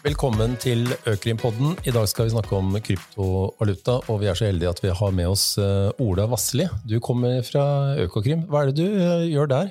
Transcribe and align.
Velkommen 0.00 0.54
til 0.56 0.86
Økrimpodden. 1.10 1.74
I 1.84 1.92
dag 1.92 2.06
skal 2.08 2.24
vi 2.24 2.32
snakke 2.32 2.54
om 2.56 2.72
kryptovaluta, 2.80 3.98
og 4.08 4.22
vi 4.22 4.30
er 4.30 4.38
så 4.38 4.46
heldige 4.48 4.70
at 4.72 4.78
vi 4.80 4.92
har 4.96 5.10
med 5.12 5.28
oss 5.28 5.58
eh, 5.60 5.90
Ola 6.00 6.24
Vassli. 6.30 6.64
Du 6.88 6.94
kommer 7.04 7.42
fra 7.44 7.64
Økokrim. 8.00 8.46
Hva 8.48 8.62
er 8.62 8.70
det 8.70 8.78
du 8.78 8.86
eh, 8.88 9.26
gjør 9.28 9.50
der? 9.50 9.68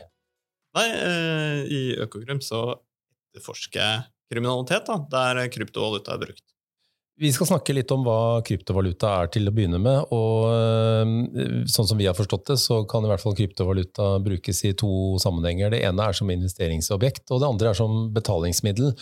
Nei, 0.78 0.86
eh, 0.86 1.64
i 1.66 1.80
Økokrim 2.06 2.44
så 2.46 2.62
etterforsker 3.32 3.82
jeg 3.82 4.06
kriminalitet 4.30 4.86
da, 4.86 5.00
der 5.10 5.50
kryptovaluta 5.50 6.14
er 6.14 6.22
brukt. 6.28 6.46
Vi 7.20 7.32
skal 7.34 7.50
snakke 7.50 7.74
litt 7.74 7.90
om 7.92 8.06
hva 8.06 8.20
kryptovaluta 8.46 9.16
er 9.24 9.32
til 9.34 9.50
å 9.50 9.56
begynne 9.56 9.80
med. 9.82 10.14
og 10.14 11.66
Sånn 11.68 11.90
som 11.90 11.98
vi 12.00 12.06
har 12.08 12.16
forstått 12.16 12.54
det, 12.54 12.60
så 12.62 12.84
kan 12.88 13.04
i 13.04 13.10
hvert 13.10 13.26
fall 13.26 13.36
kryptovaluta 13.36 14.14
brukes 14.24 14.62
i 14.70 14.76
to 14.78 15.18
sammenhenger. 15.20 15.74
Det 15.74 15.82
ene 15.90 16.06
er 16.06 16.16
som 16.16 16.30
investeringsobjekt, 16.32 17.26
og 17.34 17.42
det 17.42 17.50
andre 17.50 17.74
er 17.74 17.82
som 17.82 18.06
betalingsmiddel. 18.16 18.94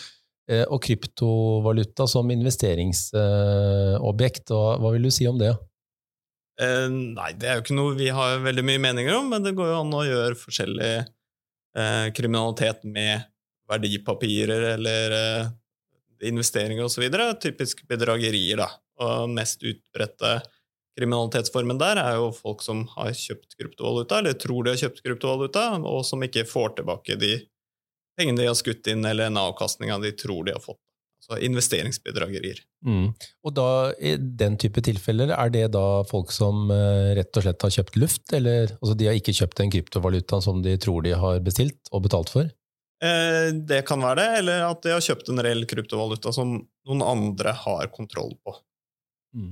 Eh, 0.48 0.64
og 0.72 0.80
kryptovaluta 0.84 2.08
som 2.08 2.32
investeringsobjekt. 2.32 4.50
Hva 4.52 4.92
vil 4.94 5.04
du 5.04 5.12
si 5.12 5.28
om 5.28 5.38
det? 5.40 5.58
Eh, 6.62 6.90
nei, 6.90 7.34
det 7.38 7.48
er 7.50 7.56
jo 7.58 7.62
ikke 7.66 7.76
noe 7.78 7.96
vi 7.98 8.10
har 8.14 8.40
veldig 8.46 8.64
mye 8.66 8.80
meninger 8.82 9.16
om, 9.18 9.30
men 9.34 9.44
det 9.46 9.56
går 9.58 9.68
jo 9.70 9.80
an 9.82 9.94
å 9.94 10.08
gjøre 10.08 10.36
forskjellig 10.40 10.94
eh, 10.98 12.08
kriminalitet 12.18 12.80
med 12.88 13.14
verdipapirer 13.68 14.62
eller 14.72 15.12
eh, 15.18 15.46
investeringer 16.32 16.84
osv. 16.88 17.04
Typisk 17.44 17.76
bedragerier, 17.90 18.58
da. 18.64 18.70
Og 19.04 19.30
mest 19.30 19.64
utbredte 19.68 20.32
kriminalitetsformen 20.98 21.78
der 21.78 22.00
er 22.02 22.16
jo 22.18 22.32
folk 22.34 22.64
som 22.66 22.88
har 22.96 23.12
kjøpt 23.14 23.54
kryptovaluta, 23.60 24.18
eller 24.18 24.34
tror 24.40 24.66
de 24.66 24.72
har 24.74 24.82
kjøpt 24.82 25.04
kryptovaluta, 25.06 25.64
og 25.86 26.02
som 26.08 26.24
ikke 26.26 26.50
får 26.50 26.70
tilbake 26.80 27.20
de 27.22 27.36
pengene 28.18 28.42
de 28.42 28.50
har 28.50 28.58
skutt 28.58 28.88
inn, 28.92 29.06
eller 29.06 29.30
en 29.30 29.40
avkastning 29.42 29.94
de 30.04 30.12
tror 30.18 30.48
de 30.48 30.56
har 30.58 30.64
fått. 30.64 30.82
Altså 31.18 31.42
investeringsbedragerier. 31.44 32.60
Mm. 32.86 33.10
Og 33.44 33.54
da, 33.58 33.70
I 34.00 34.14
den 34.18 34.56
type 34.62 34.84
tilfeller, 34.86 35.34
er 35.36 35.50
det 35.52 35.66
da 35.74 36.04
folk 36.08 36.32
som 36.32 36.70
uh, 36.72 37.14
rett 37.18 37.36
og 37.36 37.44
slett 37.44 37.66
har 37.66 37.74
kjøpt 37.74 37.98
luft? 38.00 38.26
Eller 38.38 38.72
altså 38.78 38.96
de 38.96 39.10
har 39.10 39.18
ikke 39.18 39.36
kjøpt 39.36 39.60
den 39.60 39.74
kryptovaluta 39.74 40.40
som 40.46 40.62
de 40.64 40.78
tror 40.80 41.04
de 41.04 41.18
har 41.18 41.42
bestilt 41.44 41.92
og 41.92 42.06
betalt 42.06 42.32
for? 42.32 42.48
Eh, 43.04 43.54
det 43.54 43.84
kan 43.86 44.02
være 44.02 44.22
det, 44.22 44.30
eller 44.42 44.64
at 44.72 44.82
de 44.86 44.96
har 44.96 45.04
kjøpt 45.04 45.30
en 45.30 45.44
reell 45.46 45.68
kryptovaluta 45.70 46.32
som 46.34 46.56
noen 46.58 47.04
andre 47.06 47.54
har 47.66 47.92
kontroll 47.94 48.34
på. 48.42 48.56
Mm. 49.38 49.52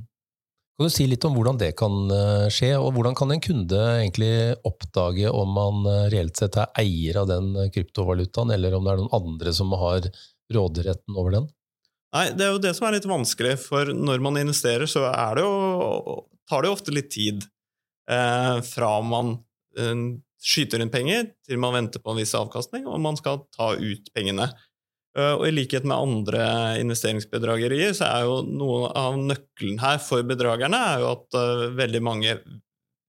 Kan 0.75 0.89
du 0.89 0.91
si 0.91 1.05
litt 1.07 1.23
om 1.23 1.35
hvordan 1.37 1.55
det 1.55 1.69
kan 1.79 1.93
eh, 2.11 2.47
skje, 2.51 2.73
og 2.75 2.89
hvordan 2.97 3.15
kan 3.15 3.31
en 3.31 3.43
kunde 3.43 3.77
egentlig 4.01 4.31
oppdage 4.67 5.29
om 5.31 5.53
man 5.55 5.85
eh, 5.87 6.07
reelt 6.11 6.35
sett 6.35 6.57
er 6.59 6.73
eier 6.81 7.21
av 7.21 7.29
den 7.29 7.53
eh, 7.55 7.69
kryptovalutaen, 7.71 8.51
eller 8.51 8.75
om 8.75 8.83
det 8.83 8.91
er 8.91 8.99
noen 8.99 9.15
andre 9.15 9.53
som 9.55 9.71
har 9.79 10.09
råderetten 10.51 11.15
over 11.15 11.37
den? 11.37 11.47
Nei, 12.15 12.25
Det 12.35 12.43
er 12.43 12.51
jo 12.51 12.59
det 12.63 12.75
som 12.75 12.89
er 12.89 12.97
litt 12.97 13.07
vanskelig, 13.07 13.55
for 13.63 13.93
når 13.95 14.27
man 14.27 14.41
investerer, 14.43 14.83
så 14.87 15.07
det 15.07 15.47
jo, 15.47 16.19
tar 16.51 16.63
det 16.63 16.73
jo 16.73 16.75
ofte 16.75 16.95
litt 16.95 17.11
tid 17.15 17.47
eh, 18.11 18.59
fra 18.67 18.91
man 18.99 19.37
eh, 19.79 20.05
skyter 20.43 20.83
inn 20.83 20.91
penger, 20.91 21.31
til 21.47 21.63
man 21.63 21.79
venter 21.79 22.03
på 22.03 22.11
en 22.11 22.19
viss 22.19 22.35
avkastning, 22.35 22.83
og 22.83 22.99
man 22.99 23.15
skal 23.15 23.45
ta 23.55 23.77
ut 23.79 24.11
pengene. 24.11 24.51
Eh, 25.15 25.33
og 25.37 25.47
I 25.47 25.53
likhet 25.53 25.87
med 25.87 25.95
andre 25.95 26.45
investeringsbedragerier 26.81 27.95
så 27.95 28.09
er 28.09 28.27
jo 28.27 28.41
noe 28.47 28.91
av 28.99 29.17
nøkkelen 29.19 29.79
her 29.83 29.99
for 30.03 30.25
bedragerne 30.27 30.79
er 30.91 31.03
jo 31.03 31.11
at 31.13 31.37
uh, 31.39 31.65
veldig 31.77 32.01
mange 32.03 32.35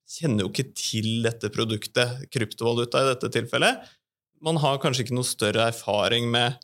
kjenner 0.07 0.45
jo 0.45 0.53
ikke 0.53 0.71
til 0.79 1.09
dette 1.25 1.51
produktet, 1.51 2.29
kryptovaluta 2.31 3.03
i 3.03 3.09
dette 3.11 3.31
tilfellet. 3.34 3.83
Man 4.45 4.61
har 4.62 4.79
kanskje 4.79 5.07
ikke 5.07 5.17
noe 5.19 5.27
større 5.27 5.67
erfaring 5.73 6.29
med 6.31 6.61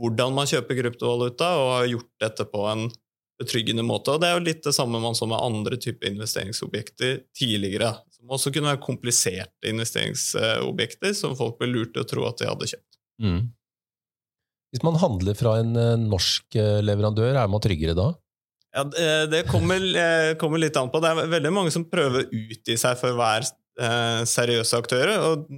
hvordan 0.00 0.32
man 0.36 0.48
kjøper 0.48 0.78
kryptovaluta, 0.80 1.50
og 1.60 1.72
har 1.74 1.90
gjort 1.90 2.10
dette 2.22 2.46
på 2.48 2.64
en 2.70 2.86
betryggende 3.40 3.84
måte. 3.84 4.14
Og 4.14 4.20
Det 4.20 4.30
er 4.30 4.38
jo 4.38 4.46
litt 4.46 4.64
det 4.64 4.74
samme 4.76 5.00
man 5.02 5.16
så 5.16 5.28
med 5.28 5.40
andre 5.40 5.76
typer 5.80 6.08
investeringsobjekter 6.08 7.18
tidligere, 7.36 7.92
som 8.16 8.32
også 8.32 8.52
kunne 8.52 8.72
være 8.72 8.84
kompliserte 8.84 9.72
investeringsobjekter 9.72 11.16
som 11.16 11.36
folk 11.36 11.60
ble 11.60 11.68
lurt 11.72 11.92
til 11.96 12.04
å 12.04 12.08
tro 12.08 12.24
at 12.28 12.40
de 12.40 12.48
hadde 12.48 12.70
kjøpt. 12.72 13.00
Mm. 13.20 13.40
Hvis 14.74 14.84
man 14.84 14.98
handler 15.00 15.36
fra 15.38 15.56
en 15.62 15.76
eh, 15.78 15.94
norsk 16.00 16.58
eh, 16.58 16.80
leverandør, 16.84 17.36
er 17.38 17.50
man 17.50 17.62
tryggere 17.62 17.96
da? 17.96 18.10
Ja, 18.76 18.84
Det 19.30 19.46
kommer, 19.48 19.80
eh, 20.04 20.34
kommer 20.40 20.60
litt 20.60 20.76
an 20.76 20.90
på. 20.92 21.00
Det 21.02 21.12
er 21.12 21.34
veldig 21.36 21.54
mange 21.54 21.72
som 21.74 21.86
prøver 21.88 22.24
å 22.24 22.42
utgi 22.50 22.78
seg 22.80 22.98
for 23.00 23.14
å 23.14 23.20
være 23.20 23.54
seriøse 24.24 24.78
aktører. 24.80 25.18
og 25.20 25.50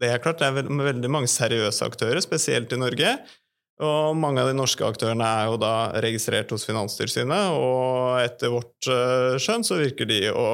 det 0.00 0.08
er 0.08 0.22
klart, 0.24 0.40
det 0.40 0.46
er 0.48 0.54
veldig 0.64 1.10
mange 1.12 1.28
seriøse 1.28 1.84
aktører, 1.84 2.18
spesielt 2.24 2.72
i 2.72 2.78
Norge. 2.80 3.10
Og 3.84 4.16
mange 4.16 4.40
av 4.40 4.48
de 4.48 4.56
norske 4.56 4.82
aktørene 4.82 5.26
er 5.36 5.50
jo 5.52 5.58
da 5.60 5.74
registrert 6.00 6.50
hos 6.50 6.64
Finanstilsynet, 6.66 7.52
og 7.60 8.22
etter 8.24 8.54
vårt 8.56 8.88
skjønn 9.44 9.68
så 9.68 9.78
virker 9.78 10.08
de 10.08 10.22
å 10.32 10.46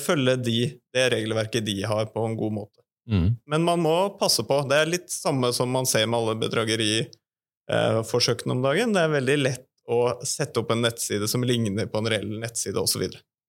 følge 0.00 0.38
de, 0.48 0.58
det 0.96 1.04
regelverket 1.12 1.68
de 1.68 1.76
har, 1.84 2.08
på 2.16 2.24
en 2.24 2.38
god 2.40 2.56
måte. 2.62 2.83
Mm. 3.10 3.36
Men 3.46 3.62
man 3.62 3.80
må 3.84 4.18
passe 4.18 4.42
på. 4.46 4.68
Det 4.68 4.76
er 4.80 4.86
litt 4.88 5.10
samme 5.12 5.52
som 5.56 5.70
man 5.72 5.86
ser 5.88 6.06
med 6.08 6.18
alle 6.20 6.34
bedrageriforsøkene 6.40 8.52
eh, 8.52 8.56
om 8.56 8.62
dagen. 8.64 8.92
Det 8.96 9.02
er 9.02 9.16
veldig 9.18 9.38
lett 9.42 9.68
å 9.84 10.22
sette 10.24 10.60
opp 10.62 10.70
en 10.72 10.82
nettside 10.86 11.28
som 11.28 11.44
ligner 11.44 11.86
på 11.90 11.98
en 12.00 12.10
reell 12.12 12.30
nettside, 12.40 12.78
osv. 12.80 13.02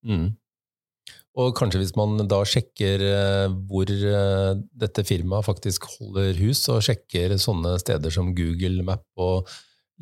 Mm. 0.08 0.28
Og 1.36 1.56
kanskje 1.56 1.80
hvis 1.82 1.98
man 2.00 2.28
da 2.32 2.40
sjekker 2.48 3.00
eh, 3.04 3.50
hvor 3.70 3.88
eh, 3.92 4.54
dette 4.84 5.02
firmaet 5.08 5.46
faktisk 5.48 5.80
holder 5.96 6.34
hus, 6.42 6.62
og 6.72 6.86
sjekker 6.88 7.28
sånne 7.40 7.72
steder 7.84 8.10
som 8.12 8.36
Google 8.36 8.84
Map 8.88 9.06
og 9.20 9.38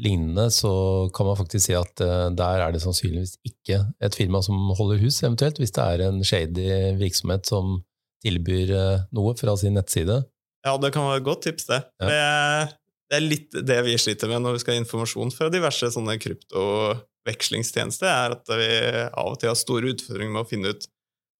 lignende, 0.01 0.45
så 0.49 0.73
kan 1.13 1.25
man 1.29 1.37
faktisk 1.37 1.63
si 1.67 1.73
at 1.77 2.01
der 2.01 2.57
er 2.65 2.69
det 2.73 2.81
sannsynligvis 2.81 3.37
ikke 3.45 3.77
et 4.01 4.15
firma 4.17 4.41
som 4.41 4.57
holder 4.73 4.97
hus, 5.03 5.21
eventuelt, 5.21 5.61
hvis 5.61 5.75
det 5.75 5.83
er 5.85 6.01
en 6.07 6.17
shady 6.25 6.65
virksomhet 6.97 7.45
som 7.45 7.85
tilbyr 8.23 8.71
eh, 8.77 9.03
noe 9.15 9.35
fra 9.39 9.55
sin 9.59 9.75
nettside. 9.77 10.21
Ja, 10.63 10.77
det 10.79 10.93
kan 10.95 11.07
være 11.09 11.21
et 11.21 11.27
godt 11.27 11.43
tips, 11.47 11.67
det. 11.69 11.81
Ja. 12.01 12.07
Det, 12.07 12.21
er, 12.21 12.73
det, 13.11 13.21
litt 13.25 13.59
det 13.67 13.79
vi 13.87 13.97
sliter 13.99 14.31
med 14.31 14.45
når 14.45 14.57
vi 14.57 14.63
skal 14.63 14.77
ha 14.77 14.83
informasjon 14.83 15.33
fra 15.35 15.51
diverse 15.53 15.91
sånne 15.93 16.15
kryptovekslingstjenester, 16.23 18.07
er 18.07 18.37
at 18.37 18.53
vi 18.55 18.71
av 19.11 19.33
og 19.33 19.39
til 19.41 19.51
har 19.51 19.59
store 19.59 19.91
utfordringer 19.93 20.33
med 20.33 20.45
å 20.45 20.49
finne 20.49 20.73
ut 20.73 20.87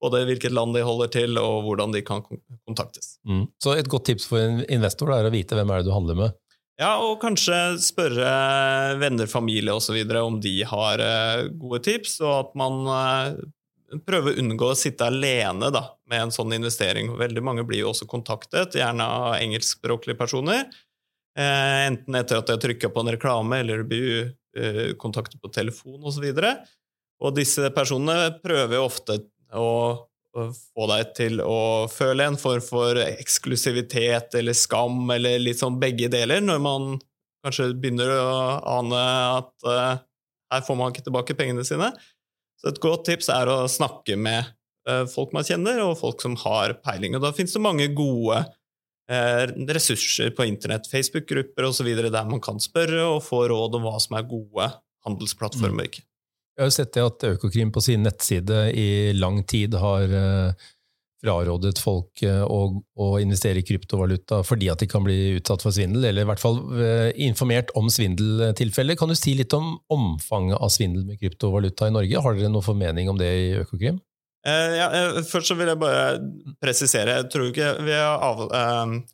både 0.04 0.26
hvilket 0.28 0.52
land 0.52 0.76
de 0.76 0.84
holder 0.84 1.12
til, 1.14 1.40
og 1.40 1.64
hvordan 1.64 1.94
de 1.96 2.04
kan 2.04 2.24
kontaktes. 2.28 3.16
Mm. 3.24 3.46
Så 3.64 3.78
et 3.78 3.88
godt 3.92 4.10
tips 4.12 4.28
for 4.28 4.44
en 4.44 4.64
investor 4.68 5.14
er 5.16 5.30
å 5.30 5.32
vite 5.34 5.56
hvem 5.56 5.72
er 5.72 5.80
det 5.80 5.88
du 5.88 5.96
handler 5.96 6.20
med? 6.20 6.40
Ja, 6.82 6.96
og 7.06 7.20
kanskje 7.22 7.78
spørre 7.80 8.28
venner, 9.00 9.30
familie 9.30 9.76
osv. 9.78 10.00
om 10.20 10.40
de 10.42 10.56
har 10.68 11.04
eh, 11.04 11.50
gode 11.62 11.84
tips, 11.86 12.18
og 12.26 12.34
at 12.34 12.56
man 12.60 12.80
eh, 12.90 13.44
prøve 14.08 14.32
å 14.32 14.40
unngå 14.42 14.70
å 14.72 14.78
sitte 14.78 15.08
alene 15.08 15.70
da, 15.74 15.84
med 16.10 16.28
en 16.28 16.34
sånn 16.34 16.56
investering. 16.56 17.12
Veldig 17.20 17.44
mange 17.46 17.66
blir 17.68 17.84
jo 17.84 17.92
også 17.92 18.08
kontaktet, 18.10 18.78
gjerne 18.80 19.06
av 19.06 19.36
engelskspråklige 19.38 20.20
personer. 20.20 20.66
Eh, 21.38 21.82
enten 21.88 22.18
etter 22.20 22.40
at 22.40 22.50
de 22.50 22.56
har 22.56 22.64
trykka 22.64 22.92
på 22.94 23.04
en 23.04 23.14
reklame, 23.16 23.62
eller 23.64 23.86
blir 23.88 24.34
eh, 24.58 24.94
kontaktet 25.02 25.42
på 25.42 25.52
telefon 25.54 26.02
osv. 26.02 26.26
Og, 26.30 26.42
så 26.42 26.56
og 27.24 27.38
disse 27.38 27.70
personene 27.76 28.34
prøver 28.44 28.82
ofte 28.84 29.22
å 29.54 29.70
få 30.34 30.88
deg 30.90 31.12
til 31.18 31.42
å 31.46 31.86
føle 31.92 32.26
en 32.26 32.38
form 32.42 32.64
for 32.66 32.98
eksklusivitet 33.04 34.34
eller 34.40 34.58
skam, 34.58 35.06
eller 35.14 35.42
litt 35.42 35.62
sånn 35.62 35.78
begge 35.82 36.10
deler, 36.12 36.42
når 36.42 36.64
man 36.64 36.96
kanskje 37.46 37.70
begynner 37.78 38.10
å 38.16 38.34
ane 38.80 39.04
at 39.38 39.70
eh, 39.70 40.02
her 40.54 40.66
får 40.66 40.78
man 40.80 40.94
ikke 40.94 41.06
tilbake 41.08 41.38
pengene 41.38 41.66
sine. 41.68 41.92
Så 42.64 42.72
et 42.72 42.84
godt 42.84 43.08
tips 43.10 43.28
er 43.34 43.50
å 43.52 43.58
snakke 43.68 44.16
med 44.16 44.54
eh, 44.88 45.04
folk 45.12 45.34
man 45.36 45.44
kjenner, 45.44 45.82
og 45.84 45.98
folk 46.00 46.24
som 46.24 46.38
har 46.46 46.78
peiling. 46.86 47.18
Og 47.18 47.26
da 47.26 47.34
finnes 47.36 47.56
det 47.56 47.64
mange 47.64 47.90
gode 47.92 48.40
eh, 49.12 49.44
ressurser 49.76 50.32
på 50.36 50.48
internett, 50.48 50.88
Facebook-grupper 50.88 51.68
osv., 51.68 51.92
der 52.08 52.30
man 52.30 52.42
kan 52.44 52.64
spørre 52.64 53.04
og 53.18 53.20
få 53.26 53.44
råd 53.52 53.76
om 53.80 53.90
hva 53.90 53.98
som 54.00 54.16
er 54.16 54.30
gode 54.32 54.70
handelsplattformer. 55.04 55.92
Mm. 55.92 56.08
Jeg 56.54 56.62
har 56.62 56.70
jo 56.70 56.76
sett 56.78 56.94
det 56.96 57.04
at 57.04 57.28
Økokrim 57.34 57.74
på 57.74 57.82
sin 57.82 58.04
nettside 58.06 58.68
i 58.78 58.88
lang 59.18 59.42
tid 59.50 59.76
har 59.82 60.08
eh, 60.08 60.72
frarådet 61.24 61.80
folk 61.80 62.24
å, 62.28 62.60
å, 63.00 63.10
investere 63.24 63.62
i 63.62 63.66
kryptovaluta 63.66 64.42
fordi 64.44 64.68
at 64.74 64.84
de 64.84 64.90
kan 64.92 65.06
bli 65.06 65.38
utsatt 65.38 65.64
for 65.64 65.76
svindel, 65.76 66.10
eller 66.10 66.26
i 66.26 66.30
hvert 66.30 66.44
fall 66.44 66.60
informert 67.24 67.72
om 67.80 67.88
svindeltilfeller. 67.92 69.00
Kan 69.00 69.14
du 69.14 69.16
si 69.16 69.38
litt 69.40 69.56
om 69.56 69.78
omfanget 69.94 70.60
av 70.60 70.74
svindel 70.74 71.08
med 71.08 71.22
kryptovaluta 71.22 71.88
i 71.88 71.96
Norge? 71.96 72.26
Har 72.26 72.36
dere 72.36 72.52
noen 72.52 72.66
formening 72.66 73.12
om 73.12 73.22
det 73.22 73.32
i 73.40 73.54
Økokrim? 73.62 74.02
Eh, 74.44 74.74
ja, 74.76 74.88
først 75.24 75.54
så 75.54 75.56
vil 75.56 75.70
jeg 75.72 75.80
bare 75.80 76.18
presisere. 76.60 77.16
Jeg 77.22 77.30
tror 77.32 77.48
ikke 77.48 77.70
vi 77.86 77.96
har 77.96 78.20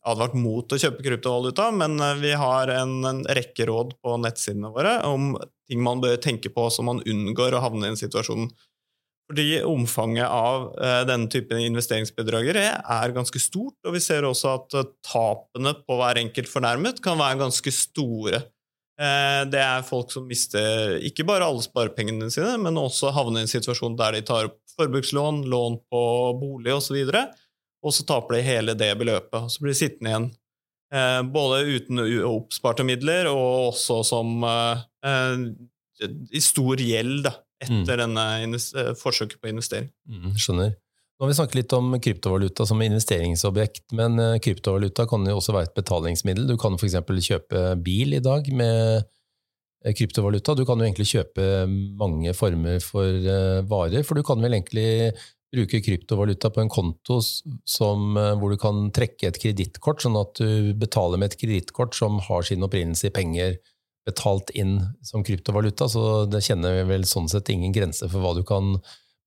advart 0.09 0.33
mot 0.33 0.73
å 0.73 0.79
kjøpe 0.81 1.05
kryptovaluta, 1.05 1.67
men 1.69 2.01
vi 2.21 2.33
har 2.33 2.71
en, 2.73 2.95
en 3.05 3.21
rekke 3.37 3.67
råd 3.69 3.93
på 4.01 4.17
nettsidene 4.23 4.73
våre 4.73 4.97
om 5.05 5.35
ting 5.69 5.83
man 5.85 6.01
bør 6.01 6.17
tenke 6.21 6.49
på 6.49 6.65
så 6.73 6.81
man 6.85 7.03
unngår 7.05 7.53
å 7.53 7.61
havne 7.61 7.85
i 7.85 7.93
en 7.93 7.99
situasjon 7.99 8.49
fordi 9.29 9.59
omfanget 9.67 10.25
av 10.25 10.69
uh, 10.73 11.01
denne 11.05 11.29
typen 11.31 11.61
investeringsbedragere 11.61 12.63
er 12.81 13.13
ganske 13.13 13.41
stort, 13.41 13.77
og 13.85 13.93
vi 13.93 14.01
ser 14.01 14.25
også 14.25 14.55
at 14.57 14.77
uh, 14.79 14.87
tapene 15.05 15.75
på 15.85 15.99
hver 15.99 16.21
enkelt 16.23 16.49
fornærmet 16.49 17.03
kan 17.05 17.19
være 17.21 17.43
ganske 17.43 17.73
store 17.73 18.41
Eh, 18.99 19.43
det 19.47 19.59
er 19.63 19.85
folk 19.87 20.11
som 20.11 20.25
mister 20.27 20.97
ikke 21.07 21.23
bare 21.27 21.47
alle 21.47 21.63
sparepengene 21.63 22.27
sine, 22.33 22.57
men 22.59 22.79
også 22.79 23.13
havner 23.15 23.39
i 23.39 23.47
en 23.47 23.51
situasjon 23.51 23.95
der 23.99 24.17
de 24.17 24.25
tar 24.27 24.49
opp 24.49 24.57
forbrukslån, 24.75 25.45
lån 25.51 25.79
på 25.87 26.01
bolig 26.41 26.73
osv., 26.75 26.97
og, 26.97 27.13
så 27.15 27.23
og 27.79 27.95
så 27.95 28.05
taper 28.07 28.35
de 28.35 28.43
hele 28.43 28.75
det 28.75 28.91
beløpet. 28.99 29.37
Og 29.39 29.53
så 29.53 29.63
blir 29.63 29.71
de 29.71 29.79
sittende 29.79 30.11
igjen 30.11 30.27
eh, 30.91 31.21
både 31.31 31.61
uten 31.77 32.03
oppsparte 32.27 32.83
midler 32.87 33.31
og 33.31 33.69
også 33.71 34.01
som 34.07 34.43
i 36.29 36.41
stor 36.43 36.79
gjeld 36.83 37.23
da, 37.27 37.31
etter 37.59 37.99
mm. 37.99 38.03
denne 38.03 38.95
forsøket 38.99 39.41
på 39.41 39.51
investering. 39.51 39.89
Mm, 40.07 40.31
skjønner. 40.39 40.77
Nå 41.19 41.25
har 41.25 41.33
vi 41.33 41.35
snakket 41.35 41.57
litt 41.57 41.73
om 41.75 41.95
kryptovaluta 41.99 42.63
som 42.63 42.79
investeringsobjekt, 42.79 43.89
men 43.99 44.13
eh, 44.23 44.37
kryptovaluta 44.39 45.03
kan 45.11 45.25
jo 45.27 45.35
også 45.35 45.51
være 45.51 45.67
et 45.67 45.73
betalingsmiddel. 45.75 46.45
Du 46.47 46.55
kan 46.59 46.77
f.eks. 46.79 46.95
kjøpe 47.25 47.63
bil 47.83 48.15
i 48.15 48.21
dag 48.23 48.47
med 48.55 49.01
eh, 49.01 49.91
kryptovaluta. 49.99 50.55
Du 50.55 50.63
kan 50.63 50.79
jo 50.79 50.87
egentlig 50.87 51.09
kjøpe 51.09 51.49
mange 51.99 52.31
former 52.37 52.79
for 52.79 53.03
eh, 53.03 53.59
varer, 53.67 54.07
for 54.07 54.15
du 54.15 54.23
kan 54.23 54.39
vel 54.39 54.55
egentlig 54.55 55.11
bruke 55.51 55.81
kryptovaluta 55.83 56.53
på 56.55 56.63
en 56.63 56.71
konto 56.71 57.19
som, 57.19 58.15
hvor 58.39 58.53
du 58.53 58.59
kan 58.61 58.87
trekke 58.95 59.31
et 59.31 59.39
kredittkort, 59.41 60.05
sånn 60.05 60.15
at 60.21 60.39
du 60.39 60.75
betaler 60.77 61.19
med 61.19 61.33
et 61.33 61.39
kredittkort 61.41 61.97
som 61.97 62.21
har 62.29 62.45
sin 62.47 62.63
opprinnelse 62.63 63.09
i 63.09 63.15
penger 63.15 63.57
betalt 64.09 64.51
inn 64.57 64.79
som 65.05 65.23
kryptovaluta, 65.25 65.87
så 65.91 66.25
det 66.29 66.43
kjenner 66.45 66.83
vel 66.89 67.05
sånn 67.07 67.29
sett 67.31 67.51
ingen 67.53 67.75
grense 67.75 68.09
for 68.09 68.23
hva 68.23 68.33
du 68.37 68.43
kan 68.47 68.75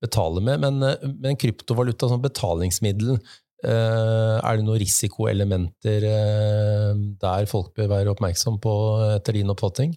betale 0.02 0.42
med. 0.42 0.60
Men, 0.60 0.82
eh, 0.82 1.08
men 1.22 1.38
kryptovaluta 1.38 2.10
som 2.10 2.22
betalingsmiddel, 2.22 3.16
eh, 3.64 4.36
er 4.42 4.56
det 4.56 4.66
noen 4.66 4.80
risikoelementer 4.82 6.06
eh, 6.10 7.02
der 7.22 7.46
folk 7.50 7.72
bør 7.78 7.92
være 7.94 8.14
oppmerksom 8.14 8.58
på, 8.62 8.74
etter 9.16 9.38
din 9.38 9.52
oppfatning? 9.54 9.94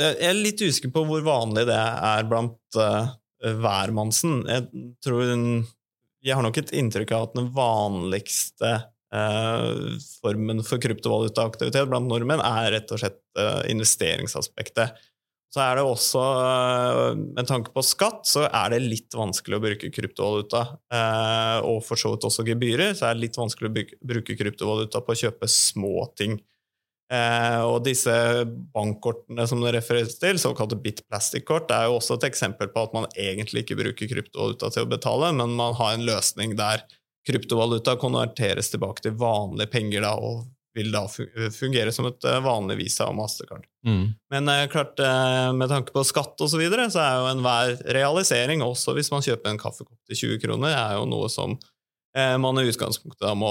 Jeg 0.00 0.18
er 0.26 0.34
litt 0.34 0.58
usikker 0.58 0.90
på 0.90 1.04
hvor 1.06 1.22
vanlig 1.22 1.68
det 1.68 1.78
er 1.78 2.24
blant 2.26 2.78
hvermannsen. 3.44 4.40
Jeg 4.48 4.64
tror 5.04 5.22
Jeg 6.24 6.34
har 6.34 6.42
nok 6.42 6.56
et 6.58 6.72
inntrykk 6.72 7.12
av 7.12 7.28
at 7.28 7.36
den 7.36 7.50
vanligste 7.54 8.72
uh, 9.14 9.96
formen 10.20 10.62
for 10.66 10.82
kryptovalutaaktivitet 10.82 11.88
blant 11.90 12.10
nordmenn 12.10 12.42
er 12.44 12.72
rett 12.76 12.94
og 12.94 13.00
slett 13.00 13.20
uh, 13.38 13.62
investeringsaspektet. 13.70 14.98
Så 15.54 15.62
er 15.62 15.78
det 15.78 15.84
også, 15.86 16.20
eh, 16.42 17.16
med 17.36 17.46
tanke 17.46 17.70
på 17.70 17.82
skatt, 17.86 18.24
så 18.26 18.40
er 18.48 18.72
det 18.72 18.80
litt 18.82 19.14
vanskelig 19.14 19.54
å 19.54 19.62
bruke 19.62 19.90
kryptovaluta. 19.94 20.64
Og 21.62 21.78
for 21.86 21.94
så 21.94 22.10
vidt 22.10 22.26
også 22.26 22.42
gebyrer, 22.48 22.90
så 22.98 23.06
er 23.06 23.14
det 23.14 23.22
litt 23.28 23.38
vanskelig 23.38 23.70
å 23.70 23.84
bruke 24.02 24.34
kryptovaluta 24.34 24.98
på 24.98 25.14
å 25.14 25.20
kjøpe 25.20 25.46
små 25.46 26.08
ting. 26.18 26.40
Og 27.70 27.76
disse 27.86 28.16
bankkortene 28.74 29.46
som 29.46 29.62
det 29.62 29.76
refereres 29.76 30.18
til, 30.18 30.42
såkalte 30.42 30.80
Bitplastic-kort, 30.88 31.70
er 31.70 31.86
jo 31.86 32.00
også 32.00 32.18
et 32.18 32.26
eksempel 32.32 32.74
på 32.74 32.88
at 32.88 32.98
man 32.98 33.06
egentlig 33.14 33.62
ikke 33.62 33.78
bruker 33.78 34.10
kryptovaluta 34.10 34.74
til 34.74 34.88
å 34.88 34.90
betale, 34.90 35.30
men 35.38 35.54
man 35.54 35.78
har 35.78 35.94
en 35.94 36.08
løsning 36.10 36.58
der 36.58 36.82
kryptovaluta 37.26 37.96
konverteres 38.00 38.68
tilbake 38.72 39.04
til 39.04 39.16
vanlige 39.20 39.72
penger 39.72 40.04
da, 40.04 40.14
og 40.16 40.44
vil 40.74 40.90
da 40.90 41.04
fungere 41.54 41.92
som 41.94 42.08
et 42.08 42.26
eh, 42.26 42.40
vanlig 42.42 42.76
Visa 42.80 43.06
og 43.06 43.16
Mastercard. 43.18 43.66
Mm. 43.86 44.08
Men 44.34 44.50
eh, 44.50 44.64
klart, 44.70 44.98
eh, 44.98 45.50
med 45.54 45.70
tanke 45.70 45.94
på 45.94 46.02
skatt 46.06 46.34
osv., 46.34 46.56
så, 46.56 46.60
videre, 46.60 46.88
så 46.90 47.02
er 47.02 47.20
jo 47.20 47.28
enhver 47.30 47.76
realisering, 47.94 48.64
også 48.64 48.96
hvis 48.96 49.12
man 49.14 49.22
kjøper 49.24 49.52
en 49.52 49.60
kaffekopp 49.60 50.00
til 50.10 50.20
20 50.34 50.42
kroner, 50.42 50.74
er 50.74 50.98
jo 50.98 51.06
noe 51.10 51.30
som 51.32 51.56
man 52.14 52.60
i 52.60 52.68
utgangspunktet 52.70 53.24
da 53.26 53.32
må 53.34 53.48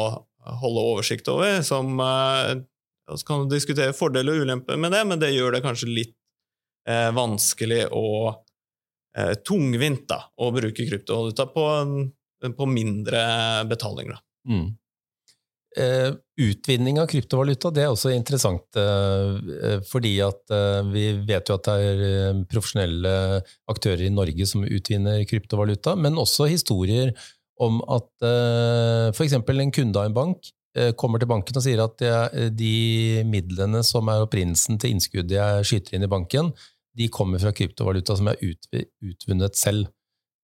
holde 0.62 0.84
oversikt 0.88 1.28
over. 1.28 1.58
Som 1.68 1.98
så 2.00 3.26
kan 3.28 3.42
man 3.42 3.50
diskutere 3.52 3.92
fordeler 3.92 4.38
og 4.38 4.46
ulemper 4.46 4.78
med 4.80 4.96
det, 4.96 5.02
men 5.10 5.20
det 5.20 5.34
gjør 5.34 5.58
det 5.58 5.60
kanskje 5.66 5.90
litt 5.92 6.14
vanskelig 6.88 7.82
og 7.92 8.40
tungvint 9.44 10.06
da, 10.08 10.22
å 10.40 10.48
bruke 10.56 10.88
kryptovaluta 10.88 11.50
på, 11.52 11.66
på 12.52 12.68
mindre 12.68 13.22
betalinger. 13.70 14.18
Da. 14.18 14.54
Mm. 14.54 14.72
Uh, 15.74 16.14
utvinning 16.38 17.00
av 17.02 17.08
kryptovaluta 17.10 17.72
det 17.74 17.82
er 17.82 17.90
også 17.90 18.12
interessant, 18.14 18.78
uh, 18.78 19.80
fordi 19.90 20.12
at 20.22 20.52
uh, 20.54 20.84
vi 20.86 21.08
vet 21.26 21.50
jo 21.50 21.56
at 21.58 21.66
det 21.66 21.78
er 21.88 22.44
profesjonelle 22.52 23.14
aktører 23.72 24.04
i 24.06 24.12
Norge 24.14 24.46
som 24.50 24.68
utvinner 24.68 25.24
kryptovaluta, 25.26 25.96
men 25.98 26.20
også 26.22 26.46
historier 26.52 27.16
om 27.64 27.82
at 27.90 28.06
uh, 28.22 29.10
f.eks. 29.16 29.34
en 29.40 29.74
kunde 29.74 29.98
av 29.98 30.12
en 30.12 30.20
bank 30.20 30.54
kommer 30.98 31.22
til 31.22 31.30
banken 31.30 31.58
og 31.60 31.62
sier 31.62 31.78
at 31.84 32.02
de 32.58 33.22
midlene 33.30 33.84
som 33.86 34.08
er 34.10 34.24
opprinnelsen 34.24 34.80
til 34.82 34.96
innskuddet 34.96 35.36
jeg 35.36 35.68
skyter 35.70 35.94
inn 35.94 36.06
i 36.08 36.10
banken, 36.10 36.50
de 36.98 37.06
kommer 37.14 37.38
fra 37.38 37.52
kryptovaluta 37.54 38.16
som 38.18 38.32
er 38.32 38.42
utvunnet 38.42 39.54
selv 39.60 39.92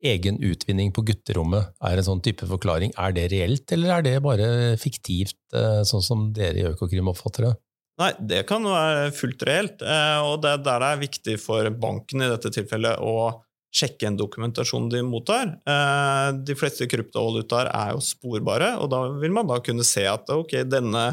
egen 0.06 0.40
utvinning 0.44 0.92
på 0.96 1.04
gutterommet 1.07 1.74
er 1.84 2.00
en 2.00 2.07
sånn 2.07 2.22
type 2.24 2.48
forklaring. 2.48 2.94
Er 3.00 3.13
det 3.16 3.30
reelt, 3.34 3.66
eller 3.75 3.98
er 3.98 4.06
det 4.06 4.16
bare 4.24 4.48
fiktivt, 4.80 5.38
eh, 5.54 5.81
sånn 5.88 6.04
som 6.04 6.30
dere 6.34 6.62
i 6.62 6.68
Økokrim 6.72 7.12
oppfatter 7.12 7.50
det? 7.50 7.54
Nei, 8.00 8.13
det 8.31 8.46
kan 8.48 8.63
være 8.63 9.12
fullt 9.12 9.44
reelt. 9.44 9.84
Eh, 9.84 10.19
og 10.24 10.42
det 10.44 10.56
er 10.56 10.63
der 10.63 10.88
er 10.88 11.01
viktig 11.01 11.36
for 11.44 11.68
banken 11.69 12.24
i 12.24 12.31
dette 12.31 12.51
tilfellet 12.56 13.01
å 13.04 13.44
sjekke 13.75 14.07
en 14.07 14.18
dokumentasjon 14.18 14.88
de 14.90 15.04
mottar. 15.06 15.60
Eh, 15.68 16.28
de 16.48 16.56
fleste 16.57 16.88
kryptovalutaer 16.90 17.69
er 17.74 17.92
jo 17.94 18.06
sporbare, 18.06 18.78
og 18.80 18.90
da 18.94 19.04
vil 19.19 19.36
man 19.36 19.51
da 19.51 19.60
kunne 19.60 19.84
se 19.88 20.07
at 20.07 20.31
ok, 20.31 20.62
denne 20.68 21.12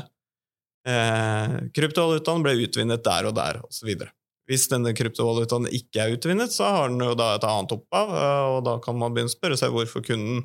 kryptovalutaen 0.86 2.44
ble 2.44 2.52
utvinnet 2.62 3.02
der 3.02 3.26
og 3.26 3.32
der, 3.34 3.56
osv. 3.66 4.06
Hvis 4.46 4.68
denne 4.70 4.92
kryptovalutaen 4.94 5.66
ikke 5.74 6.04
er 6.04 6.14
utvinnet, 6.14 6.54
så 6.54 6.68
har 6.70 6.92
den 6.92 7.02
jo 7.02 7.16
da 7.18 7.32
et 7.34 7.46
annet 7.46 7.74
opphav, 7.74 8.12
eh, 8.14 8.44
og 8.54 8.60
da 8.68 8.76
kan 8.82 8.98
man 8.98 9.14
begynne 9.14 9.32
å 9.32 9.34
spørre 9.34 9.58
seg 9.58 9.74
hvorfor 9.74 10.04
kunden 10.06 10.44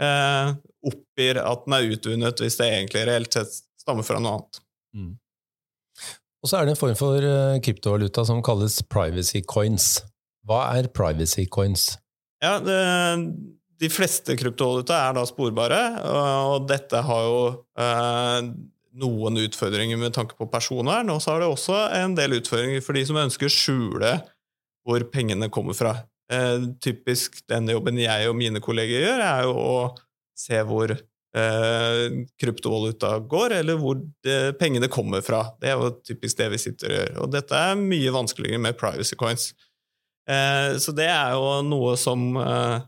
eh, 0.00 0.52
oppgir 0.90 1.40
at 1.40 1.64
den 1.64 1.76
er 1.76 1.88
utvunnet, 1.94 2.42
hvis 2.44 2.58
det 2.60 2.68
egentlig 2.68 3.06
reelt 3.08 3.38
sett 3.38 3.62
stammer 3.80 4.04
fra 4.04 4.20
noe 4.20 4.36
annet. 4.36 4.60
Mm. 4.96 5.14
Og 6.40 6.48
så 6.48 6.58
er 6.58 6.66
det 6.66 6.74
en 6.74 6.80
form 6.80 6.96
for 6.96 7.24
uh, 7.24 7.60
kryptovaluta 7.64 8.24
som 8.28 8.40
kalles 8.44 8.78
privacy 8.88 9.42
coins. 9.44 9.98
Hva 10.48 10.62
er 10.78 10.88
privacy 10.92 11.44
coins? 11.52 11.90
Ja, 12.40 12.54
det, 12.64 12.76
De 13.80 13.90
fleste 13.92 14.36
kryptovaluta 14.40 14.96
er 15.06 15.16
da 15.16 15.26
sporbare, 15.28 15.80
og 16.48 16.68
dette 16.68 17.02
har 17.04 17.26
jo 17.26 17.42
uh, 17.80 18.40
noen 18.98 19.38
utfordringer 19.44 19.98
med 20.00 20.14
tanke 20.16 20.36
på 20.38 20.48
personvern, 20.50 21.10
og 21.12 21.20
så 21.22 21.34
har 21.34 21.42
det 21.42 21.50
også 21.50 21.76
en 22.00 22.16
del 22.18 22.38
utfordringer 22.40 22.82
for 22.84 22.98
de 22.98 23.04
som 23.06 23.20
ønsker 23.20 23.46
å 23.46 23.54
skjule 23.54 24.14
hvor 24.86 25.04
pengene 25.12 25.50
kommer 25.52 25.76
fra. 25.76 25.94
Eh, 26.32 26.66
typisk 26.82 27.40
den 27.50 27.70
jobben 27.70 28.00
jeg 28.00 28.30
og 28.30 28.38
mine 28.38 28.62
kolleger 28.62 29.04
gjør, 29.04 29.24
er 29.26 29.46
jo 29.46 29.54
å 29.60 29.78
se 30.38 30.60
hvor 30.66 30.94
eh, 30.94 32.04
kryptovaluta 32.40 33.16
går, 33.30 33.56
eller 33.60 33.80
hvor 33.80 34.00
det, 34.24 34.38
pengene 34.60 34.90
kommer 34.92 35.24
fra. 35.26 35.44
Det 35.60 35.70
er 35.70 35.78
jo 35.78 35.92
typisk 36.06 36.40
det 36.40 36.50
vi 36.54 36.62
sitter 36.62 36.92
og 36.92 36.98
gjør. 36.98 37.18
Og 37.24 37.34
dette 37.34 37.64
er 37.70 37.82
mye 37.82 38.14
vanskeligere 38.14 38.62
med 38.62 38.78
privacy 38.80 39.18
coins. 39.20 39.50
Eh, 40.30 40.76
så 40.82 40.94
det 40.96 41.08
er 41.10 41.34
jo 41.36 41.60
noe 41.66 41.96
som 42.00 42.32
eh, 42.40 42.78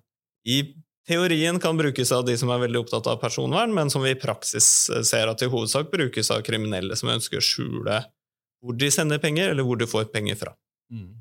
i 0.49 0.62
Teorien 1.09 1.59
kan 1.59 1.77
brukes 1.77 2.13
av 2.15 2.25
de 2.27 2.37
som 2.39 2.51
er 2.55 2.61
veldig 2.63 2.85
opptatt 2.85 3.09
av 3.11 3.19
personvern, 3.19 3.73
men 3.75 3.91
som 3.91 4.05
vi 4.05 4.13
i 4.15 4.19
praksis 4.19 4.67
eh, 4.93 5.03
ser 5.07 5.31
at 5.31 5.43
i 5.43 5.51
hovedsak 5.51 5.91
brukes 5.91 6.31
av 6.31 6.45
kriminelle 6.47 6.97
som 6.99 7.11
ønsker 7.11 7.41
å 7.41 7.47
skjule 7.47 7.99
hvor 8.63 8.77
de 8.79 8.91
sender 8.95 9.19
penger, 9.19 9.51
eller 9.51 9.67
hvor 9.67 9.81
de 9.81 9.89
får 9.91 10.07
penger 10.15 10.39
fra. 10.39 10.53
Mm. 10.95 11.17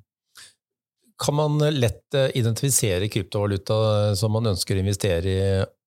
Kan 1.21 1.37
man 1.39 1.57
lett 1.73 2.13
eh, 2.17 2.29
identifisere 2.37 3.09
kryptovaluta 3.09 3.79
eh, 3.95 4.11
som 4.19 4.35
man 4.37 4.51
ønsker 4.53 4.77
å 4.77 4.83
investere 4.83 5.33
i, 5.33 5.41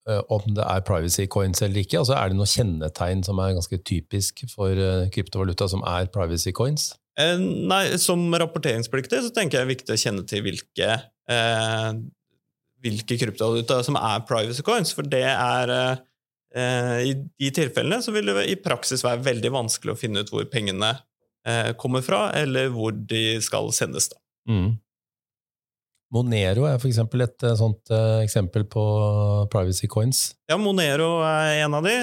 om 0.04 0.42
det 0.52 0.60
er 0.68 0.82
privacy 0.84 1.24
coins 1.32 1.62
eller 1.64 1.80
ikke? 1.80 2.02
Altså, 2.02 2.12
er 2.18 2.28
det 2.28 2.36
noen 2.36 2.50
kjennetegn 2.50 3.22
som 3.24 3.38
er 3.40 3.54
ganske 3.56 3.78
typisk 3.88 4.42
for 4.50 4.76
kryptovaluta 5.14 5.70
som 5.72 5.80
er 5.88 6.10
privacy 6.12 6.52
coins? 6.52 6.90
Nei, 7.16 7.96
Som 8.02 8.26
rapporteringspliktig 8.34 9.22
så 9.24 9.30
tenker 9.32 9.60
jeg 9.60 9.62
det 9.62 9.64
er 9.64 9.70
viktig 9.70 9.94
å 9.94 10.02
kjenne 10.02 10.26
til 10.28 10.44
hvilke 10.44 10.90
eh, 11.30 11.88
hvilke 12.84 13.18
kryptovaluta 13.20 13.80
som 13.86 13.98
er 13.98 14.24
privacy 14.28 14.64
coins, 14.66 14.92
for 14.96 15.06
det 15.08 15.24
er 15.30 15.72
eh, 15.74 17.00
I 17.10 17.16
de 17.16 17.50
tilfellene 17.56 18.02
så 18.04 18.14
vil 18.14 18.30
det 18.30 18.46
i 18.52 18.60
praksis 18.60 19.04
være 19.06 19.24
veldig 19.24 19.52
vanskelig 19.56 19.94
å 19.94 19.98
finne 19.98 20.24
ut 20.24 20.32
hvor 20.32 20.46
pengene 20.52 20.94
eh, 21.48 21.72
kommer 21.80 22.04
fra, 22.04 22.28
eller 22.36 22.72
hvor 22.74 22.94
de 22.94 23.40
skal 23.44 23.72
sendes. 23.76 24.10
da. 24.12 24.20
Mm. 24.50 24.74
Monero 26.14 26.68
er 26.68 26.76
f.eks. 26.78 27.00
et 27.00 27.44
eh, 27.48 27.56
sånt 27.58 27.90
uh, 27.90 28.20
eksempel 28.22 28.68
på 28.70 28.84
privacy 29.50 29.88
coins. 29.90 30.28
Ja, 30.46 30.58
Monero 30.60 31.16
er 31.26 31.64
en 31.64 31.74
av 31.74 31.88
de. 31.88 31.94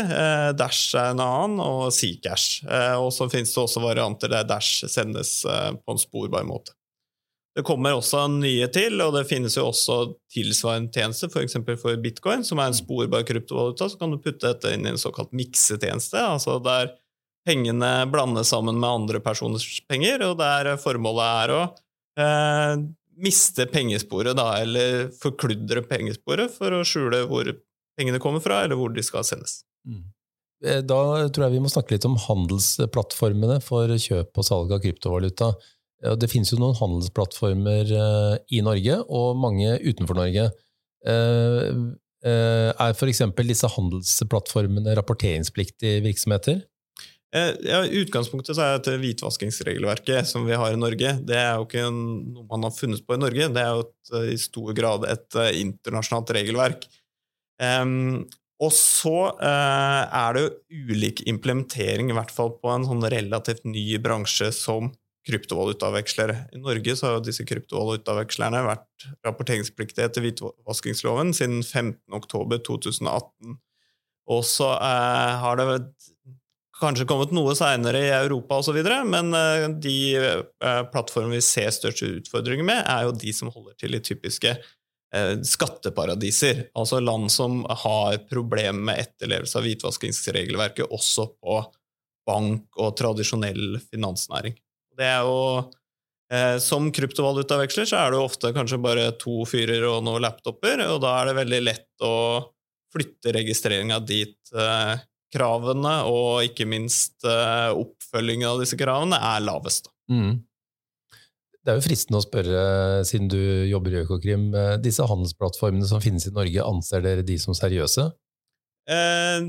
Dash 0.59 0.97
er 0.99 1.13
en 1.13 1.23
annen, 1.23 1.61
og 1.63 1.93
Zcash. 1.95 2.65
Uh, 2.65 2.97
og 3.05 3.13
så 3.15 3.29
finnes 3.31 3.53
det 3.53 3.61
også 3.61 3.83
varianter 3.85 4.33
der 4.33 4.49
Dash 4.49 4.83
sendes 4.91 5.37
på 5.45 5.95
en 5.95 6.01
sporbar 6.01 6.43
måte. 6.47 6.75
Det 7.51 7.65
kommer 7.67 7.97
også 7.97 8.23
nye 8.31 8.67
til, 8.71 8.95
og 9.03 9.11
det 9.17 9.25
finnes 9.27 9.57
jo 9.57 9.65
også 9.67 9.97
tilsvarende 10.31 10.93
tjenester, 10.95 11.27
f.eks. 11.27 11.57
For, 11.57 11.79
for 11.81 11.99
bitcoin, 11.99 12.45
som 12.47 12.61
er 12.63 12.71
en 12.71 12.77
sporbar 12.77 13.25
kryptovaluta. 13.27 13.89
Så 13.91 13.99
kan 13.99 14.13
du 14.13 14.21
putte 14.23 14.47
dette 14.53 14.71
inn 14.71 14.87
i 14.87 14.93
en 14.93 15.01
såkalt 15.01 15.33
miksetjeneste, 15.35 16.21
altså 16.21 16.61
der 16.63 16.93
pengene 17.47 17.89
blandes 18.11 18.53
sammen 18.53 18.79
med 18.79 18.89
andre 18.89 19.19
personers 19.23 19.65
penger, 19.89 20.23
og 20.29 20.37
der 20.39 20.75
formålet 20.79 21.27
er 21.43 21.53
å 21.55 21.61
eh, 22.21 22.85
miste 23.21 23.67
pengesporet, 23.71 24.37
da, 24.37 24.47
eller 24.61 25.09
forkludre 25.19 25.83
pengesporet 25.89 26.53
for 26.55 26.77
å 26.77 26.85
skjule 26.87 27.25
hvor 27.29 27.51
pengene 27.99 28.21
kommer 28.23 28.43
fra, 28.43 28.63
eller 28.63 28.79
hvor 28.79 28.93
de 28.95 29.03
skal 29.05 29.25
sendes. 29.27 29.61
Mm. 29.83 30.05
Eh, 30.65 30.81
da 30.85 31.01
tror 31.33 31.47
jeg 31.47 31.57
vi 31.57 31.63
må 31.65 31.71
snakke 31.73 31.95
litt 31.95 32.07
om 32.07 32.19
handelsplattformene 32.29 33.59
for 33.65 33.91
kjøp 33.91 34.37
og 34.37 34.47
salg 34.47 34.73
av 34.75 34.83
kryptovaluta. 34.85 35.51
Det 36.01 36.29
finnes 36.31 36.49
jo 36.49 36.57
noen 36.57 36.77
handelsplattformer 36.79 37.91
eh, 37.93 38.35
i 38.57 38.61
Norge, 38.65 38.97
og 39.05 39.37
mange 39.37 39.75
utenfor 39.85 40.17
Norge. 40.17 40.47
Eh, 41.05 41.69
er 42.21 42.93
f.eks. 42.93 43.21
disse 43.49 43.69
handelsplattformene 43.75 44.95
rapporteringspliktige 44.97 46.03
virksomheter? 46.05 46.63
Ja, 47.31 47.79
utgangspunktet 47.85 48.57
er 48.59 48.75
at 48.75 48.89
hvitvaskingsregelverket 48.99 50.27
som 50.27 50.43
vi 50.49 50.57
har 50.59 50.73
i 50.73 50.79
Norge, 50.79 51.13
det 51.23 51.37
er 51.39 51.53
jo 51.55 51.63
ikke 51.63 51.85
noe 51.87 52.43
man 52.49 52.67
har 52.67 52.73
funnet 52.75 53.05
på 53.07 53.15
i 53.15 53.21
Norge. 53.21 53.47
Det 53.55 53.61
er 53.61 53.69
jo 53.71 53.85
et, 53.85 54.11
i 54.33 54.37
stor 54.41 54.73
grad 54.75 55.07
et 55.07 55.39
internasjonalt 55.61 56.33
regelverk. 56.35 56.89
Um, 57.61 58.25
og 58.61 58.73
så 58.75 59.31
uh, 59.41 60.01
er 60.05 60.35
det 60.35 60.43
jo 60.43 60.89
ulik 60.91 61.23
implementering, 61.29 62.11
i 62.11 62.17
hvert 62.17 62.33
fall 62.33 62.53
på 62.61 62.69
en 62.73 62.85
sånn 62.85 63.05
relativt 63.09 63.65
ny 63.65 63.85
bransje 64.01 64.51
som 64.53 64.91
kryptovalutavekslere. 65.27 66.37
I 66.55 66.61
Norge 66.61 66.95
har 67.01 67.19
disse 67.25 67.45
kryptovalutavekslerne 67.47 68.63
vært 68.65 69.07
rapporteringspliktige 69.27 70.07
etter 70.07 70.25
hvitvaskingsloven 70.25 71.33
siden 71.37 71.61
15.10.2018. 71.61 73.59
Og 74.31 74.43
så 74.47 74.71
eh, 74.77 75.33
har 75.43 75.59
det 75.59 75.67
kanskje 76.81 77.05
kommet 77.09 77.33
noe 77.35 77.53
seinere 77.57 78.01
i 78.01 78.13
Europa 78.15 78.61
osv., 78.61 78.79
men 79.05 79.33
eh, 79.37 79.69
de 79.83 79.97
plattformene 80.93 81.37
vi 81.37 81.45
ser 81.45 81.73
største 81.75 82.09
utfordringer 82.21 82.65
med, 82.65 82.85
er 82.85 83.05
jo 83.07 83.17
de 83.17 83.33
som 83.35 83.53
holder 83.53 83.77
til 83.81 83.97
i 83.97 84.03
typiske 84.03 84.57
Eh, 85.15 85.41
skatteparadiser, 85.43 86.69
altså 86.73 87.01
land 87.03 87.31
som 87.31 87.65
har 87.67 88.15
problemer 88.29 88.79
med 88.79 89.01
etterlevelse 89.01 89.57
av 89.59 89.65
hvitvaskingsregelverket 89.67 90.87
også 90.87 91.25
på 91.35 91.57
bank 92.27 92.79
og 92.79 92.93
tradisjonell 92.95 93.75
finansnæring. 93.89 94.55
Det 94.97 95.07
er 95.07 95.21
jo 95.23 95.37
eh, 96.31 96.57
Som 96.63 96.89
kryptovalutaveksler 96.95 97.87
så 97.89 98.01
er 98.01 98.11
det 98.11 98.19
jo 98.19 98.27
ofte 98.27 98.51
kanskje 98.55 98.81
bare 98.83 99.11
to 99.21 99.41
fyrer 99.49 99.87
og 99.89 100.01
noen 100.05 100.23
laptoper, 100.25 100.83
og 100.89 101.01
da 101.05 101.15
er 101.19 101.31
det 101.31 101.39
veldig 101.41 101.61
lett 101.63 102.05
å 102.05 102.15
flytte 102.91 103.31
registreringa 103.37 104.01
dit 104.03 104.51
eh, 104.51 104.95
kravene 105.31 105.93
og 106.11 106.43
ikke 106.43 106.65
minst 106.67 107.23
oppfølgingen 107.23 108.49
av 108.49 108.57
disse 108.59 108.75
kravene 108.75 109.15
er 109.15 109.45
lavest. 109.45 109.87
Mm. 110.11 110.41
Det 111.61 111.69
er 111.69 111.77
jo 111.77 111.85
fristende 111.85 112.17
å 112.17 112.25
spørre, 112.25 112.61
siden 113.05 113.27
du 113.29 113.37
jobber 113.69 113.93
i 113.93 113.99
Økokrim, 114.01 114.47
eh, 114.57 114.77
disse 114.81 115.05
handelsplattformene 115.05 115.85
som 115.85 116.01
finnes 116.01 116.25
i 116.25 116.33
Norge, 116.33 116.63
anser 116.65 117.03
dere 117.05 117.25
de 117.25 117.37
som 117.37 117.53
seriøse? 117.53 118.07
Eh, 118.89 119.45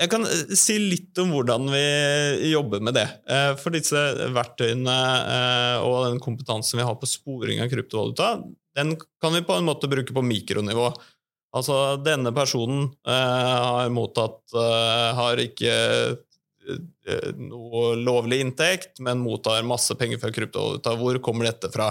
jeg 0.00 0.10
kan 0.12 0.26
eh, 0.26 0.54
si 0.58 0.78
litt 0.80 1.22
om 1.22 1.32
hvordan 1.34 1.70
vi 1.72 1.84
jobber 2.50 2.84
med 2.84 2.96
det. 2.98 3.06
For 3.62 3.74
disse 3.74 4.00
verktøyene 4.34 4.98
og 5.84 5.98
den 6.08 6.20
kompetansen 6.22 6.80
vi 6.80 6.86
har 6.86 6.98
på 6.98 7.08
sporing 7.08 7.62
av 7.62 7.72
kryptovaluta, 7.72 8.36
den 8.74 8.96
kan 9.22 9.36
vi 9.36 9.44
på 9.46 9.56
en 9.58 9.68
måte 9.68 9.90
bruke 9.90 10.14
på 10.14 10.24
mikronivå. 10.26 10.88
Altså, 11.54 11.94
denne 12.02 12.32
personen 12.34 12.88
har 13.06 13.92
mottatt 13.94 14.50
Har 15.14 15.38
ikke 15.38 15.74
Eh, 16.64 17.30
noe 17.36 17.94
lovlig 18.00 18.40
inntekt, 18.40 19.00
men 19.04 19.20
mottar 19.20 19.62
masse 19.62 19.94
penger 19.94 20.18
fra 20.18 20.32
kryptovaluta. 20.32 20.94
Hvor 20.96 21.18
kommer 21.24 21.50
dette 21.50 21.68
fra? 21.72 21.90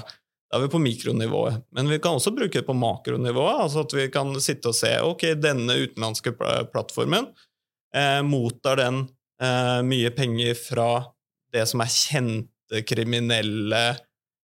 Da 0.50 0.58
er 0.58 0.66
vi 0.66 0.72
på 0.74 0.82
mikronivået. 0.82 1.62
Men 1.74 1.90
vi 1.90 2.00
kan 2.02 2.18
også 2.18 2.34
bruke 2.34 2.60
det 2.60 2.68
på 2.68 2.74
makronivået. 2.78 3.62
altså 3.62 3.86
at 3.86 3.94
Vi 3.94 4.08
kan 4.10 4.34
sitte 4.42 4.70
og 4.70 4.76
se 4.76 4.94
ok, 5.02 5.34
denne 5.38 5.78
utenlandske 5.86 6.34
plattformen 6.74 7.30
eh, 7.30 7.50
mottar 8.26 8.80
den 8.82 9.04
eh, 9.42 9.82
mye 9.86 10.10
penger 10.16 10.58
fra 10.58 10.90
det 11.54 11.68
som 11.70 11.84
er 11.84 11.94
kjente 11.94 12.82
kriminelle 12.90 13.84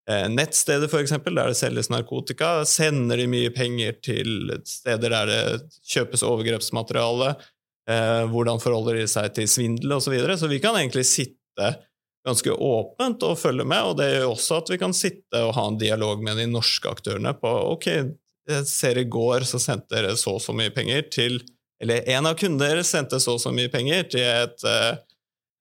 eh, 0.10 0.27
nettsteder, 0.29 0.89
f.eks., 0.89 1.15
der 1.25 1.39
det 1.39 1.58
selges 1.58 1.89
narkotika. 1.89 2.60
Sender 2.70 3.18
de 3.18 3.27
mye 3.32 3.53
penger 3.56 3.98
til 4.06 4.53
steder 4.68 5.15
der 5.15 5.32
det 5.32 5.44
kjøpes 5.89 6.25
overgrepsmateriale? 6.27 7.34
Eh, 7.89 8.24
hvordan 8.29 8.62
forholder 8.62 9.01
de 9.01 9.10
seg 9.10 9.34
til 9.34 9.50
svindel 9.50 9.98
osv. 9.98 10.10
Så, 10.10 10.13
videre. 10.13 10.38
så 10.38 10.50
vi 10.51 10.62
kan 10.62 10.77
egentlig 10.77 11.08
sitte 11.10 11.74
ganske 12.27 12.51
åpent 12.51 13.24
og 13.25 13.39
følge 13.39 13.65
med, 13.65 13.82
og 13.89 13.96
det 13.98 14.10
gjør 14.12 14.34
også 14.34 14.60
at 14.60 14.74
vi 14.74 14.77
kan 14.82 14.94
sitte 14.94 15.39
og 15.48 15.53
ha 15.56 15.63
en 15.70 15.79
dialog 15.79 16.22
med 16.24 16.38
de 16.38 16.50
norske 16.51 16.91
aktørene 16.91 17.32
på 17.39 17.50
ok, 17.72 17.88
jeg 18.50 18.65
ser 18.68 19.00
i 19.00 19.06
går 19.10 19.46
så 19.48 19.62
sendte 19.62 19.96
dere 19.96 20.18
så 20.20 20.36
og 20.36 20.44
så 20.44 20.53
mye 20.58 20.74
penger 20.74 21.06
til 21.13 21.39
Eller 21.83 22.09
en 22.12 22.27
av 22.27 22.36
kundene 22.39 22.74
deres 22.74 22.91
sendte 22.91 23.21
så 23.24 23.38
og 23.38 23.43
så 23.43 23.53
mye 23.55 23.71
penger 23.71 24.09
til 24.12 24.25
et 24.25 24.65
eh, 24.67 24.98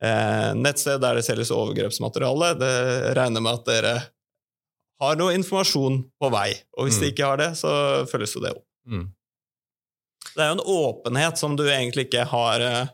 eh, 0.04 0.50
nettsted 0.58 1.02
der 1.02 1.18
det 1.18 1.26
selges 1.26 1.52
overgrepsmateriale. 1.54 2.54
Det 2.58 2.72
regner 3.18 3.44
med 3.44 3.60
at 3.60 3.68
dere 3.68 3.94
har 4.98 5.18
noe 5.18 5.36
informasjon 5.36 6.00
på 6.18 6.30
vei, 6.34 6.50
og 6.74 6.88
hvis 6.88 6.98
mm. 6.98 7.02
de 7.04 7.12
ikke 7.12 7.30
har 7.30 7.38
det, 7.38 7.52
så 7.60 7.70
følges 8.10 8.34
jo 8.34 8.42
det 8.42 8.54
opp. 8.56 8.64
Mm. 8.90 9.06
Det 10.34 10.42
er 10.42 10.50
jo 10.50 10.58
en 10.58 10.68
åpenhet 10.74 11.38
som 11.38 11.54
du 11.58 11.64
egentlig 11.68 12.08
ikke 12.08 12.26
har 12.30 12.64
eh, 12.64 12.90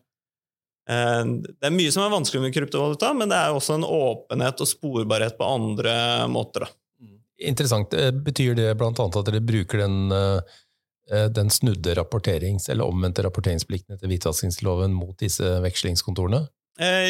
eh, 0.90 1.22
Det 1.24 1.68
er 1.68 1.74
mye 1.74 1.92
som 1.94 2.04
er 2.04 2.12
vanskelig 2.12 2.44
med 2.44 2.56
kryptovaluta, 2.56 3.12
men 3.16 3.32
det 3.32 3.40
er 3.40 3.56
også 3.56 3.78
en 3.78 3.88
åpenhet 3.88 4.60
og 4.60 4.70
sporbarhet 4.70 5.38
på 5.40 5.48
andre 5.48 5.94
måter. 6.32 6.66
Da. 6.66 6.72
Interessant. 7.44 7.96
Eh, 7.96 8.12
betyr 8.12 8.56
det 8.58 8.68
bl.a. 8.80 8.92
at 8.92 9.20
dere 9.28 9.42
bruker 9.44 9.84
den, 9.84 10.12
den 11.04 11.50
snudde 11.52 11.92
rapporterings- 11.98 12.70
eller 12.72 12.88
omvendte 12.88 13.22
rapporteringsplikten 13.26 13.96
etter 13.96 14.08
hvitvaskingsloven 14.08 14.94
mot 14.96 15.18
disse 15.20 15.58
vekslingskontorene? 15.60 16.46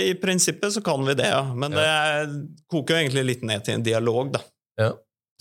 I 0.04 0.16
prinsippet 0.18 0.74
så 0.74 0.82
kan 0.84 1.06
vi 1.06 1.14
det, 1.14 1.28
ja. 1.30 1.44
Men 1.54 1.72
ja. 1.78 1.84
det 2.26 2.64
koker 2.66 2.96
jo 2.96 3.04
egentlig 3.04 3.24
litt 3.28 3.44
ned 3.46 3.62
til 3.64 3.78
en 3.78 3.86
dialog, 3.86 4.32
da. 4.34 4.42
Ja. 4.82 4.90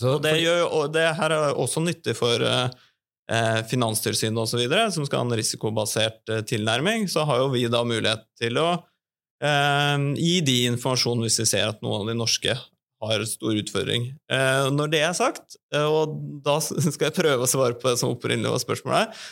Så, 0.02 0.18
det, 0.22 0.38
gjør, 0.42 0.88
det 0.92 1.06
her 1.18 1.34
er 1.34 1.58
også 1.60 1.82
nyttig 1.84 2.16
for 2.18 2.42
eh, 2.44 3.60
Finanstilsynet 3.70 4.42
osv., 4.42 4.64
som 4.92 5.06
skal 5.06 5.22
ha 5.22 5.28
en 5.28 5.38
risikobasert 5.38 6.32
eh, 6.32 6.42
tilnærming, 6.46 7.06
så 7.10 7.26
har 7.28 7.44
jo 7.44 7.52
vi 7.54 7.66
da 7.70 7.84
mulighet 7.86 8.26
til 8.40 8.58
å 8.60 8.68
eh, 9.44 10.08
gi 10.18 10.38
de 10.46 10.58
informasjon 10.72 11.22
hvis 11.24 11.40
vi 11.44 11.48
ser 11.54 11.70
at 11.70 11.84
noen 11.84 12.02
av 12.02 12.10
de 12.10 12.18
norske 12.18 12.56
har 13.10 13.24
stor 13.28 13.60
utfordring. 13.60 14.10
Eh, 14.32 14.66
når 14.74 14.92
det 14.92 15.02
er 15.06 15.14
sagt, 15.16 15.58
eh, 15.74 15.84
og 15.84 16.16
da 16.44 16.58
skal 16.64 17.08
jeg 17.08 17.16
prøve 17.16 17.46
å 17.46 17.50
svare 17.50 17.78
på 17.78 17.90
det 17.90 18.00
som 18.00 18.14
opprinnelig 18.14 18.52
var 18.54 18.64
spørsmålet, 18.64 19.22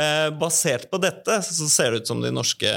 eh, 0.00 0.28
basert 0.40 0.88
på 0.92 1.00
dette 1.02 1.40
så 1.46 1.68
ser 1.70 1.92
det 1.92 2.02
ut 2.02 2.12
som 2.12 2.22
de 2.24 2.32
norske 2.34 2.72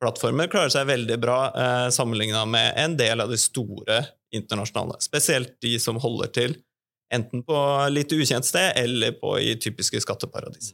plattformer 0.00 0.48
klarer 0.52 0.72
seg 0.72 0.88
veldig 0.88 1.20
bra 1.20 1.38
eh, 1.52 1.86
sammenligna 1.92 2.46
med 2.48 2.72
en 2.80 2.96
del 3.00 3.20
av 3.20 3.32
de 3.32 3.38
store 3.40 4.02
internasjonale, 4.34 4.96
spesielt 5.04 5.56
de 5.64 5.76
som 5.82 6.00
holder 6.00 6.34
til 6.36 6.60
Enten 7.10 7.42
på 7.42 7.56
litt 7.90 8.12
ukjent 8.14 8.46
sted 8.46 8.76
eller 8.78 9.16
på 9.18 9.34
i 9.42 9.56
typiske 9.58 9.98
skatteparadis. 10.04 10.70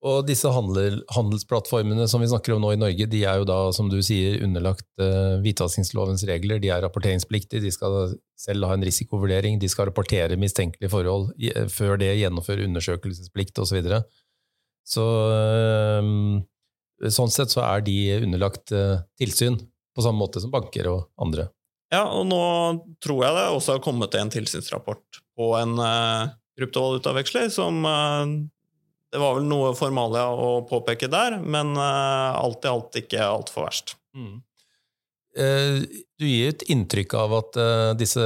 Og 0.00 0.22
disse 0.24 0.48
handel, 0.48 1.02
handelsplattformene 1.12 2.06
som 2.08 2.22
vi 2.22 2.28
snakker 2.30 2.54
om 2.54 2.62
nå 2.64 2.70
i 2.72 2.78
Norge, 2.80 3.04
de 3.12 3.18
er 3.28 3.42
jo 3.42 3.48
da, 3.48 3.58
som 3.76 3.90
du 3.92 3.98
sier, 4.04 4.38
underlagt 4.46 4.86
uh, 5.02 5.36
hvitvaskingslovens 5.44 6.24
regler. 6.30 6.62
De 6.62 6.70
er 6.72 6.80
rapporteringspliktige, 6.86 7.60
de 7.60 7.72
skal 7.74 8.14
selv 8.40 8.64
ha 8.70 8.78
en 8.78 8.86
risikovurdering, 8.86 9.58
de 9.60 9.68
skal 9.68 9.90
rapportere 9.90 10.40
mistenkelige 10.40 10.92
forhold 10.94 11.34
i, 11.36 11.52
uh, 11.52 11.68
før 11.68 12.00
det 12.00 12.14
gjennomføre 12.16 12.64
undersøkelsesplikt 12.70 13.60
osv. 13.60 13.68
Så, 13.68 13.76
videre. 13.76 14.00
så 14.88 15.06
uh, 15.36 17.12
sånn 17.12 17.36
sett 17.36 17.52
så 17.52 17.66
er 17.68 17.84
de 17.84 17.98
underlagt 18.22 18.72
tilsyn, 19.20 19.60
på 19.96 20.04
samme 20.04 20.22
måte 20.22 20.40
som 20.40 20.52
banker 20.52 20.88
og 20.88 21.10
andre. 21.20 21.50
Ja, 21.90 22.04
og 22.14 22.28
nå 22.30 22.42
tror 23.02 23.24
jeg 23.24 23.34
det 23.34 23.46
også 23.50 23.76
har 23.76 23.82
kommet 23.82 24.14
en 24.14 24.30
tilsynsrapport 24.30 25.20
på 25.36 25.50
en 25.58 25.74
uh, 25.82 26.30
kryptovalutaveksler 26.58 27.48
som 27.52 27.82
uh, 27.84 28.24
Det 29.10 29.18
var 29.18 29.36
vel 29.38 29.48
noe 29.50 29.72
formalia 29.78 30.28
å 30.30 30.60
påpeke 30.68 31.08
der, 31.10 31.40
men 31.42 31.74
uh, 31.78 32.36
alt 32.38 32.64
i 32.64 32.70
alt 32.70 33.00
ikke 33.02 33.24
altfor 33.26 33.66
verst. 33.66 33.96
Mm. 34.16 34.38
Du 35.30 36.24
gir 36.26 36.48
et 36.50 36.64
inntrykk 36.74 37.12
av 37.14 37.32
at 37.36 37.58
disse 37.94 38.22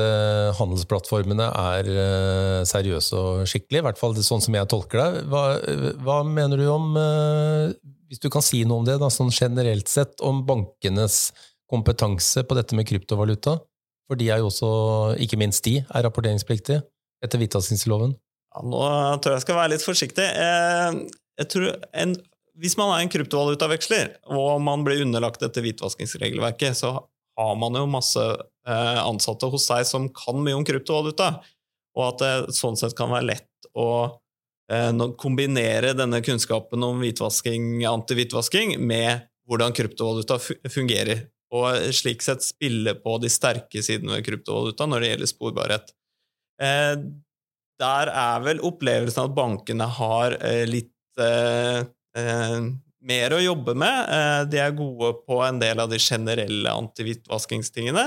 handelsplattformene 0.57 1.51
er 1.61 1.91
seriøse 2.65 3.19
og 3.19 3.43
skikkelige, 3.45 3.83
i 3.83 3.85
hvert 3.85 4.01
fall 4.01 4.17
sånn 4.17 4.41
som 4.41 4.57
jeg 4.57 4.71
tolker 4.73 5.03
deg. 5.03 5.19
Hva, 5.29 5.43
hva 6.01 6.17
mener 6.25 6.63
du 6.63 6.65
om, 6.73 6.97
hvis 8.09 8.25
du 8.25 8.31
kan 8.33 8.43
si 8.43 8.63
noe 8.65 8.81
om 8.81 8.89
det, 8.89 8.97
da, 9.03 9.13
sånn 9.13 9.29
generelt 9.37 9.93
sett, 9.93 10.17
om 10.25 10.41
bankenes 10.49 11.35
kompetanse 11.69 12.41
på 12.49 12.57
dette 12.57 12.73
med 12.81 12.89
kryptovaluta? 12.89 13.59
For 14.09 14.21
de 14.21 14.33
er 14.33 14.41
jo 14.41 14.49
også, 14.49 14.73
ikke 15.29 15.39
minst 15.45 15.65
de, 15.69 15.83
er 15.85 16.09
rapporteringspliktige 16.09 16.83
etter 17.25 17.41
hvitvaskingsloven. 17.41 18.17
Ja, 18.55 18.63
nå 18.63 18.85
tror 19.19 19.35
jeg 19.35 19.41
jeg 19.41 19.47
skal 19.49 19.59
være 19.59 19.73
litt 19.75 19.85
forsiktig. 19.87 20.29
Eh, 20.31 21.03
jeg 21.43 21.51
tror 21.51 21.73
en 21.93 22.15
hvis 22.63 22.77
man 22.79 22.93
er 22.95 23.03
en 23.03 23.11
kryptovalutaveksler, 23.11 24.13
og 24.31 24.61
man 24.63 24.85
blir 24.87 25.03
underlagt 25.03 25.43
dette 25.43 25.63
hvitvaskingsregelverket, 25.65 26.79
så 26.79 26.93
har 27.35 27.57
man 27.59 27.75
jo 27.75 27.87
masse 27.91 28.23
eh, 28.23 29.01
ansatte 29.03 29.49
hos 29.51 29.67
seg 29.71 29.83
som 29.89 30.07
kan 30.15 30.39
mye 30.43 30.55
om 30.55 30.67
kryptovaluta, 30.67 31.33
og 31.99 32.05
at 32.07 32.23
det 32.23 32.55
sånn 32.55 32.79
sett 32.79 32.95
kan 32.99 33.11
være 33.11 33.33
lett 33.33 33.69
å 33.75 33.89
eh, 34.71 34.93
kombinere 35.19 35.97
denne 35.99 36.23
kunnskapen 36.23 36.87
om 36.87 37.03
hvitvasking, 37.03 37.83
antihvitvasking 37.91 38.77
med 38.79 39.27
hvordan 39.51 39.75
kryptovaluta 39.75 40.39
fungerer, 40.71 41.27
og 41.55 41.91
slik 41.95 42.23
sett 42.23 42.47
spille 42.47 42.95
på 43.03 43.19
de 43.23 43.31
sterke 43.31 43.83
sidene 43.83 44.17
ved 44.17 44.29
kryptovaluta 44.31 44.87
når 44.91 45.03
det 45.03 45.11
gjelder 45.13 45.31
sporbarhet. 45.31 45.95
Der 47.85 48.11
er 48.11 48.45
vel 48.45 48.63
opplevelsen 48.65 49.29
at 49.29 49.37
bankene 49.37 49.89
har 49.99 50.39
eh, 50.41 50.65
litt 50.69 51.21
eh, 51.21 51.85
eh, 52.17 52.59
mer 53.05 53.35
å 53.37 53.43
jobbe 53.43 53.75
med. 53.77 54.13
Eh, 54.17 54.43
de 54.53 54.63
er 54.65 54.77
gode 54.77 55.13
på 55.29 55.41
en 55.45 55.61
del 55.61 55.83
av 55.83 55.91
de 55.93 56.01
generelle 56.01 56.73
antihvitvaskingstingene. 56.73 58.07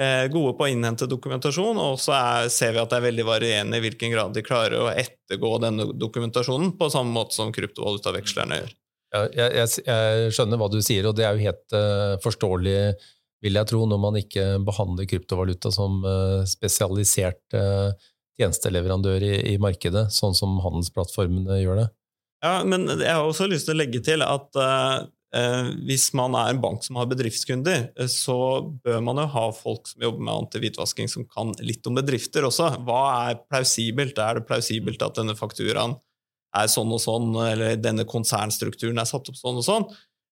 Eh, 0.00 0.26
gode 0.32 0.54
på 0.56 0.64
å 0.64 0.70
innhente 0.72 1.08
dokumentasjon, 1.10 1.76
og 1.76 1.98
så 2.00 2.14
er, 2.16 2.50
ser 2.52 2.72
vi 2.72 2.80
at 2.80 2.92
det 2.92 3.00
er 3.00 3.08
veldig 3.10 3.24
varierende 3.28 3.76
i 3.76 3.82
hvilken 3.84 4.14
grad 4.14 4.32
de 4.32 4.44
klarer 4.46 4.78
å 4.80 4.92
ettergå 4.94 5.58
denne 5.60 5.90
dokumentasjonen, 5.92 6.72
på 6.78 6.88
samme 6.92 7.12
måte 7.12 7.36
som 7.36 7.52
kryptovalutavekslerne 7.52 8.62
gjør. 8.62 8.76
Ja, 9.10 9.24
jeg, 9.26 9.50
jeg, 9.58 9.84
jeg, 9.84 10.30
skjønner 10.36 10.60
hva 10.60 10.70
du 10.72 10.78
sier, 10.86 11.08
og 11.10 11.18
det 11.18 11.26
er 11.26 11.36
jo 11.36 11.50
helt 11.50 11.76
uh, 11.76 12.14
forståelig, 12.22 12.78
vil 13.44 13.58
jeg 13.58 13.68
tro, 13.68 13.82
når 13.90 14.00
man 14.00 14.16
ikke 14.20 14.46
behandler 14.64 15.08
kryptovaluta 15.10 15.72
som 15.74 16.00
uh, 16.06 16.46
spesialisert 16.48 17.58
uh, 17.58 17.90
tjenesteleverandør 18.40 19.24
i, 19.26 19.34
i, 19.52 19.56
markedet, 19.62 20.08
sånn 20.14 20.36
som 20.36 20.58
handelsplattformene 20.64 21.60
gjør 21.60 21.84
det. 21.84 21.88
Ja, 22.44 22.60
men 22.64 22.88
jeg 22.88 23.12
har 23.12 23.24
også 23.26 23.48
lyst 23.50 23.68
til 23.68 23.76
å 23.76 23.80
legge 23.82 24.00
til 24.04 24.24
at 24.24 24.56
eh, 24.64 25.70
hvis 25.86 26.08
man 26.16 26.34
er 26.38 26.50
en 26.50 26.62
bank 26.62 26.82
som 26.86 26.96
har 26.98 27.08
bedriftskunder, 27.10 27.90
så 28.10 28.38
bør 28.84 29.02
man 29.04 29.20
jo 29.20 29.28
ha 29.34 29.46
folk 29.54 29.90
som 29.92 30.06
jobber 30.06 30.24
med 30.26 30.46
antihvitvasking, 30.46 31.10
som 31.12 31.28
kan 31.28 31.52
litt 31.60 31.86
om 31.86 31.98
bedrifter 32.00 32.48
også. 32.48 32.72
Hva 32.86 33.02
er 33.30 33.42
plausibelt? 33.44 34.18
Er 34.18 34.40
det 34.40 34.46
plausibelt 34.48 35.04
at 35.04 35.20
denne 35.20 35.36
fakturaen 35.38 35.98
er 36.56 36.70
sånn 36.70 36.90
og 36.90 37.02
sånn, 37.02 37.30
eller 37.44 37.76
denne 37.78 38.08
konsernstrukturen 38.08 38.98
er 38.98 39.06
satt 39.06 39.28
opp 39.30 39.38
sånn 39.38 39.60
og 39.60 39.66
sånn? 39.66 39.86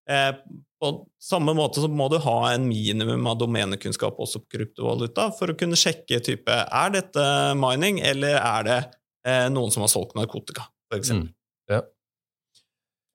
Eh, 0.09 0.33
på 0.79 0.93
samme 1.23 1.53
måte 1.59 1.83
så 1.83 1.88
må 1.91 2.07
du 2.09 2.19
ha 2.23 2.37
en 2.53 2.69
minimum 2.69 3.27
av 3.27 3.41
domenekunnskap 3.41 4.19
også 4.23 4.45
på 4.45 4.57
kryptovaluta 4.57 5.29
for 5.35 5.50
å 5.50 5.57
kunne 5.59 5.79
sjekke 5.79 6.21
type 6.25 6.55
er 6.55 6.95
dette 6.95 7.25
mining, 7.59 7.99
eller 8.07 8.38
er 8.38 8.69
det 8.69 8.79
eh, 9.27 9.47
noen 9.53 9.75
som 9.75 9.85
har 9.85 9.93
solgt 9.93 10.15
narkotika, 10.19 10.69
f.eks. 10.93 11.12
Mm. 11.19 11.27
Ja. 11.73 11.83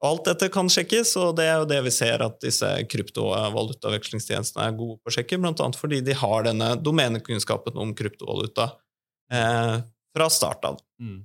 Alt 0.03 0.27
dette 0.27 0.49
kan 0.51 0.67
sjekkes, 0.67 1.15
og 1.21 1.37
det 1.39 1.47
er 1.47 1.61
jo 1.61 1.67
det 1.69 1.79
vi 1.85 1.93
ser 1.95 2.25
at 2.25 2.41
disse 2.43 2.67
kryptovalutavekslingstjenestene 2.91 4.67
er 4.67 4.75
gode 4.75 4.99
på 4.99 5.13
å 5.13 5.15
sjekke, 5.15 5.39
bl.a. 5.39 5.69
fordi 5.79 6.01
de 6.03 6.17
har 6.19 6.43
denne 6.49 6.73
domenekunnskapen 6.83 7.79
om 7.79 7.93
kryptovaluta 7.95 8.73
eh, 9.31 9.77
fra 10.13 10.27
start 10.29 10.67
av. 10.67 10.83
Mm. 10.99 11.21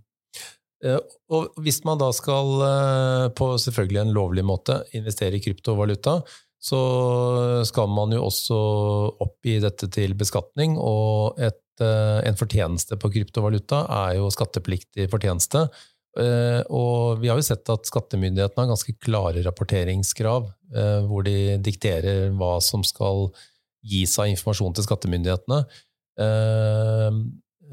Eh, 0.85 0.99
og 1.35 1.57
hvis 1.65 1.81
man 1.87 1.99
da 1.99 2.11
skal, 2.15 2.53
eh, 2.63 3.29
på 3.35 3.51
selvfølgelig 3.59 4.03
en 4.05 4.15
lovlig 4.15 4.45
måte, 4.47 4.83
investere 4.95 5.39
i 5.39 5.43
kryptovaluta, 5.43 6.21
så 6.59 7.65
skal 7.67 7.91
man 7.91 8.11
jo 8.15 8.25
også 8.27 8.59
oppgi 9.23 9.59
dette 9.63 9.87
til 9.95 10.15
beskatning, 10.19 10.77
og 10.79 11.39
et, 11.39 11.63
eh, 11.81 12.21
en 12.27 12.39
fortjeneste 12.39 12.99
på 12.99 13.13
kryptovaluta 13.15 13.87
er 13.89 14.17
jo 14.19 14.31
skattepliktig 14.31 15.11
fortjeneste. 15.11 15.69
Og 16.19 17.21
vi 17.21 17.29
har 17.29 17.37
jo 17.37 17.47
sett 17.47 17.69
at 17.71 17.87
skattemyndighetene 17.87 18.65
har 18.65 18.73
ganske 18.73 18.91
klare 18.99 19.45
rapporteringskrav, 19.45 20.49
hvor 21.07 21.23
de 21.23 21.59
dikterer 21.63 22.33
hva 22.35 22.61
som 22.61 22.83
skal 22.83 23.31
gis 23.87 24.19
av 24.19 24.27
informasjon 24.27 24.75
til 24.75 24.83
skattemyndighetene. 24.89 25.61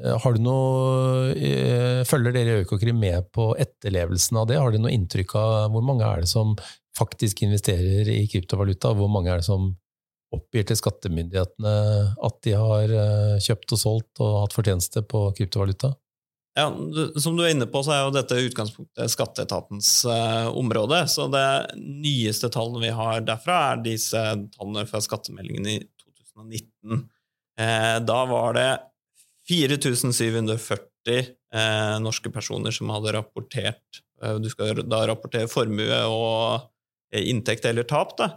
Eh, 0.04 0.18
har 0.22 0.36
du 0.36 0.42
noe, 0.44 1.32
eh, 1.32 2.02
følger 2.04 2.34
dere 2.34 2.58
i 2.58 2.64
Økokrim 2.64 2.98
med 3.00 3.30
på 3.32 3.54
etterlevelsen 3.56 4.36
av 4.36 4.46
det? 4.50 4.58
Har 4.60 4.72
dere 4.72 4.84
noe 4.84 4.94
inntrykk 4.94 5.34
av 5.40 5.72
hvor 5.72 5.84
mange 5.84 6.04
er 6.04 6.24
det 6.24 6.28
som 6.28 6.54
faktisk 6.96 7.42
investerer 7.46 8.08
i 8.08 8.26
kryptovaluta? 8.28 8.94
Hvor 8.96 9.08
mange 9.12 9.32
er 9.32 9.40
det 9.40 9.48
som 9.48 9.74
oppgir 10.34 10.66
til 10.66 10.76
skattemyndighetene 10.76 11.76
at 12.26 12.40
de 12.44 12.56
har 12.58 12.92
eh, 12.92 13.36
kjøpt 13.40 13.76
og 13.76 13.80
solgt 13.80 14.24
og 14.24 14.42
hatt 14.42 14.56
fortjeneste 14.56 15.04
på 15.06 15.30
kryptovaluta? 15.38 15.94
Ja, 16.56 16.70
Som 17.20 17.36
du 17.36 17.44
er 17.44 17.52
inne 17.52 17.68
på, 17.68 17.82
så 17.84 17.92
er 17.92 18.04
jo 18.06 18.14
dette 18.14 18.38
utgangspunktet 18.40 19.12
skatteetatens 19.12 19.90
eh, 20.08 20.46
område. 20.56 21.02
Så 21.12 21.28
det 21.32 21.76
nyeste 21.76 22.48
tallene 22.52 22.80
vi 22.86 22.92
har 22.96 23.20
derfra, 23.24 23.58
er 23.74 23.82
disse 23.84 24.22
tallene 24.56 24.86
fra 24.88 25.02
skattemeldingen 25.04 25.68
i 25.68 25.76
2019. 26.00 27.04
Eh, 27.60 27.96
da 28.08 28.18
var 28.28 28.56
det 28.56 28.70
4740 29.48 31.18
eh, 31.54 31.96
norske 32.02 32.32
personer 32.34 32.74
som 32.74 32.90
hadde 32.94 33.14
rapportert 33.16 34.02
eh, 34.22 34.36
Du 34.42 34.50
skal 34.50 34.82
da 34.88 35.04
rapportere 35.06 35.50
formue 35.50 36.00
og 36.10 36.66
eh, 37.14 37.28
inntekt 37.30 37.68
eller 37.68 37.86
tap. 37.88 38.16
Da. 38.18 38.32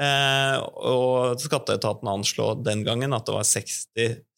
Eh, 0.00 0.58
og 0.88 1.40
skatteetaten 1.40 2.08
anslo 2.08 2.52
den 2.60 2.84
gangen 2.86 3.16
at 3.16 3.26
det 3.28 3.36
var 3.36 3.48
60 3.48 3.88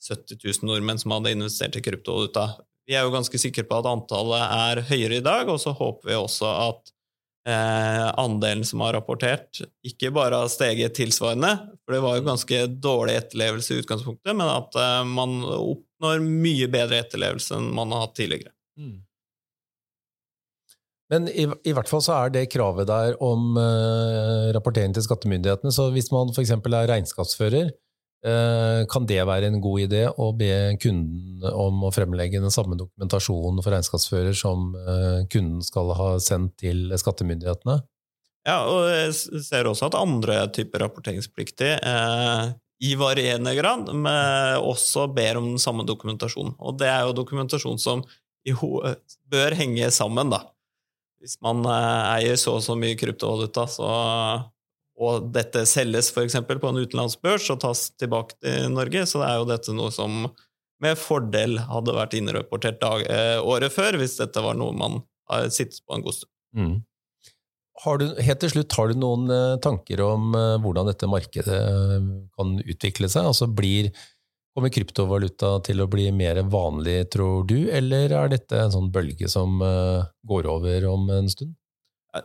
000-70 0.04 0.40
000 0.62 0.70
nordmenn 0.70 1.00
som 1.00 1.14
hadde 1.16 1.34
investert 1.34 1.78
i 1.78 1.84
kryptovaluta. 1.84 2.48
Vi 2.84 2.96
er 2.98 3.06
jo 3.06 3.14
ganske 3.14 3.40
sikre 3.40 3.64
på 3.66 3.78
at 3.80 3.88
antallet 3.88 4.42
er 4.44 4.82
høyere 4.90 5.20
i 5.20 5.24
dag, 5.24 5.48
og 5.48 5.60
så 5.62 5.72
håper 5.72 6.10
vi 6.10 6.18
også 6.18 6.50
at 6.68 6.93
eh, 7.48 8.06
andelen 8.20 8.64
som 8.64 8.82
har 8.84 8.96
rapportert, 8.96 9.62
ikke 9.86 10.12
bare 10.14 10.42
har 10.42 10.52
steget 10.52 10.96
tilsvarende, 10.96 11.52
for 11.84 11.96
det 11.96 12.02
var 12.04 12.18
jo 12.18 12.28
ganske 12.28 12.60
dårlig 12.82 13.18
etterlevelse 13.20 13.74
i 13.74 13.82
utgangspunktet, 13.82 14.32
men 14.32 14.46
at 14.48 14.78
eh, 14.80 15.00
man 15.08 15.40
oppnår 15.44 16.24
mye 16.24 16.70
bedre 16.72 17.02
etterlevelse 17.04 17.58
enn 17.58 17.72
man 17.76 17.92
har 17.94 18.06
hatt 18.06 18.16
tidligere. 18.20 18.54
Mm. 18.80 19.02
Men 21.12 21.28
i, 21.28 21.44
i, 21.44 21.72
hvert 21.76 21.90
fall 21.90 22.02
så 22.02 22.14
er 22.16 22.32
det 22.32 22.48
kravet 22.52 22.88
der 22.88 23.14
om 23.22 23.58
eh, 23.60 24.50
rapportering 24.56 24.94
til 24.96 25.04
skattemyndighetene. 25.04 25.72
Så 25.74 25.90
hvis 25.94 26.08
man 26.14 26.32
f.eks. 26.32 26.54
er 26.56 26.88
regnskapsfører, 26.90 27.74
kan 28.88 29.04
det 29.04 29.18
være 29.28 29.50
en 29.50 29.58
god 29.60 29.82
idé 29.82 30.06
å 30.08 30.30
be 30.32 30.78
kunden 30.80 31.42
om 31.50 31.82
å 31.84 31.90
fremlegge 31.92 32.40
den 32.40 32.54
samme 32.54 32.78
dokumentasjonen 32.80 33.60
for 33.60 33.74
regnskapsfører 33.74 34.32
som 34.38 34.70
uh, 34.72 35.26
kunden 35.28 35.60
skal 35.66 35.92
ha 35.98 36.06
sendt 36.24 36.54
til 36.62 36.94
skattemyndighetene? 36.96 37.82
Ja, 38.48 38.62
og 38.64 38.88
jeg 38.88 39.42
ser 39.44 39.68
også 39.68 39.90
at 39.90 39.98
andre 40.00 40.38
typer 40.56 40.86
rapporteringspliktig 40.86 41.70
i 42.84 42.94
varierende 43.00 43.54
grad, 43.56 43.88
også 44.60 45.06
ber 45.16 45.40
om 45.40 45.54
den 45.54 45.62
samme 45.62 45.86
dokumentasjonen. 45.88 46.52
Og 46.60 46.76
det 46.80 46.90
er 46.90 47.06
jo 47.06 47.16
dokumentasjon 47.16 47.80
som 47.80 48.04
bør 49.32 49.56
henge 49.56 49.88
sammen, 49.94 50.32
da. 50.32 50.42
Hvis 51.24 51.38
man 51.40 51.64
eh, 51.64 52.18
eier 52.18 52.36
så 52.36 52.58
og 52.58 52.64
så 52.66 52.74
mye 52.76 52.98
kryptovaluta, 53.00 53.64
så, 53.70 53.88
og 54.94 55.30
dette 55.34 55.64
selges 55.66 56.12
f.eks. 56.14 56.36
på 56.46 56.70
en 56.70 56.82
utenlandsbørs 56.84 57.48
og 57.50 57.60
tas 57.64 57.88
tilbake 57.98 58.38
til 58.38 58.70
Norge, 58.74 59.06
så 59.10 59.22
det 59.22 59.30
er 59.30 59.40
jo 59.40 59.48
dette 59.50 59.74
noe 59.74 59.90
som 59.94 60.28
med 60.82 60.98
fordel 60.98 61.58
hadde 61.68 61.94
vært 61.96 62.16
innrapportert 62.18 62.80
dag, 62.82 63.04
eh, 63.10 63.38
året 63.42 63.72
før, 63.74 63.98
hvis 64.00 64.18
dette 64.20 64.42
var 64.42 64.58
noe 64.58 64.74
man 64.76 65.00
har 65.30 65.48
sittet 65.54 65.82
på 65.86 65.96
en 65.96 66.04
god 66.04 66.18
stund. 66.18 66.32
Mm. 66.54 66.74
Du, 68.00 68.04
helt 68.22 68.40
til 68.40 68.52
slutt, 68.52 68.74
har 68.78 68.88
du 68.88 69.00
noen 69.02 69.26
uh, 69.28 69.58
tanker 69.60 70.00
om 70.04 70.30
uh, 70.32 70.56
hvordan 70.62 70.86
dette 70.88 71.08
markedet 71.10 71.58
uh, 71.58 72.04
kan 72.38 72.54
utvikle 72.62 73.10
seg? 73.10 73.26
Altså 73.32 73.48
blir, 73.50 73.90
Kommer 74.54 74.70
kryptovaluta 74.70 75.56
til 75.66 75.82
å 75.82 75.88
bli 75.90 76.06
mer 76.14 76.38
vanlig, 76.46 77.08
tror 77.10 77.42
du, 77.50 77.56
eller 77.74 78.12
er 78.14 78.28
dette 78.30 78.54
en 78.54 78.70
sånn 78.70 78.92
bølge 78.94 79.26
som 79.26 79.58
går 79.58 80.46
over 80.46 80.86
om 80.92 81.08
en 81.10 81.26
stund? 81.26 81.56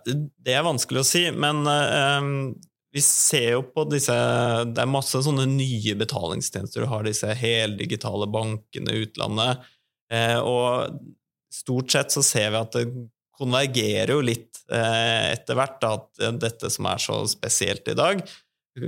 Det 0.06 0.54
er 0.54 0.66
vanskelig 0.66 1.02
å 1.02 1.08
si, 1.08 1.24
men 1.34 1.64
vi 2.94 3.02
ser 3.06 3.56
jo 3.56 3.64
på 3.74 3.86
disse 3.90 4.14
Det 4.70 4.82
er 4.82 4.90
masse 4.90 5.22
sånne 5.26 5.48
nye 5.50 5.96
betalingstjenester. 5.98 6.86
Du 6.86 6.92
har 6.92 7.06
disse 7.06 7.34
heldigitale 7.38 8.28
bankene 8.30 8.94
i 8.94 9.04
utlandet, 9.08 9.66
og 10.46 11.00
stort 11.54 11.94
sett 11.94 12.14
så 12.14 12.24
ser 12.26 12.54
vi 12.54 12.62
at 12.62 12.78
det 12.78 12.86
konvergerer 13.40 14.14
jo 14.14 14.22
litt 14.26 14.62
eh, 14.72 15.32
etter 15.34 15.58
hvert, 15.58 15.84
at 15.88 16.24
dette 16.42 16.70
som 16.72 16.88
er 16.92 17.02
så 17.02 17.22
spesielt 17.30 17.88
i 17.90 17.98
dag, 17.98 18.22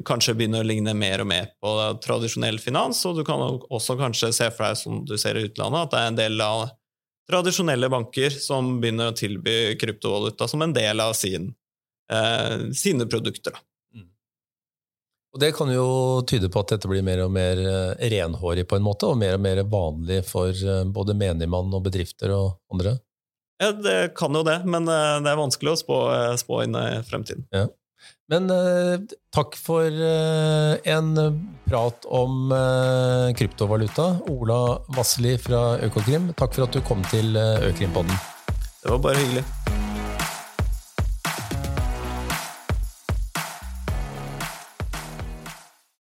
kanskje 0.08 0.36
begynner 0.38 0.64
å 0.64 0.68
ligne 0.68 0.94
mer 0.96 1.24
og 1.24 1.30
mer 1.32 1.50
på 1.60 1.72
tradisjonell 2.04 2.60
finans, 2.64 3.02
og 3.08 3.18
du 3.20 3.26
kan 3.28 3.42
også 3.42 3.98
kanskje 4.00 4.32
se 4.36 4.50
for 4.54 4.68
deg, 4.68 4.80
som 4.80 5.02
du 5.08 5.18
ser 5.20 5.40
i 5.40 5.46
utlandet, 5.48 5.88
at 5.88 5.94
det 5.94 6.02
er 6.02 6.12
en 6.12 6.20
del 6.20 6.46
av 6.46 6.62
tradisjonelle 7.32 7.90
banker 7.92 8.34
som 8.36 8.76
begynner 8.82 9.12
å 9.12 9.18
tilby 9.18 9.76
kryptovaluta 9.82 10.48
som 10.52 10.62
en 10.62 10.74
del 10.76 11.00
av 11.04 11.14
sin, 11.18 11.54
eh, 12.12 12.70
sine 12.78 13.08
produkter. 13.10 13.58
Mm. 13.96 14.10
Og 15.34 15.40
Det 15.40 15.52
kan 15.56 15.72
jo 15.74 16.22
tyde 16.28 16.52
på 16.52 16.60
at 16.60 16.76
dette 16.76 16.92
blir 16.92 17.06
mer 17.06 17.24
og 17.26 17.32
mer 17.32 17.58
eh, 17.58 18.10
renhårig 18.14 18.68
på 18.68 18.78
en 18.78 18.86
måte, 18.86 19.08
og 19.08 19.18
mer 19.18 19.40
og 19.40 19.46
mer 19.48 19.64
vanlig 19.64 20.22
for 20.28 20.52
eh, 20.52 20.84
både 20.86 21.18
menigmann 21.18 21.74
og 21.74 21.86
bedrifter 21.88 22.36
og 22.36 22.60
andre? 22.74 23.00
Ja, 23.62 23.72
det 23.72 24.16
kan 24.18 24.34
jo 24.34 24.44
det, 24.44 24.62
men 24.66 24.90
eh, 24.90 25.20
det 25.24 25.32
er 25.32 25.40
vanskelig 25.40 25.76
å 25.76 25.82
spå, 25.82 26.02
spå 26.42 26.64
inn 26.66 26.76
i 26.76 26.90
fremtiden. 27.08 27.48
Ja. 27.54 27.68
Men 28.32 28.48
eh, 28.54 28.96
takk 29.36 29.58
for 29.60 29.88
eh, 29.88 30.94
en 30.94 31.12
prat 31.68 32.08
om 32.08 32.54
eh, 32.56 33.34
kryptovaluta. 33.36 34.08
Ola 34.32 34.62
Vassli 34.96 35.36
fra 35.42 35.78
Økokrim, 35.84 36.32
takk 36.40 36.56
for 36.56 36.70
at 36.70 36.76
du 36.78 36.84
kom 36.88 37.04
til 37.12 37.36
eh, 37.36 37.70
Økrimpodden. 37.74 38.16
Det 38.82 38.94
var 38.96 39.04
bare 39.10 39.20
hyggelig. 39.20 39.81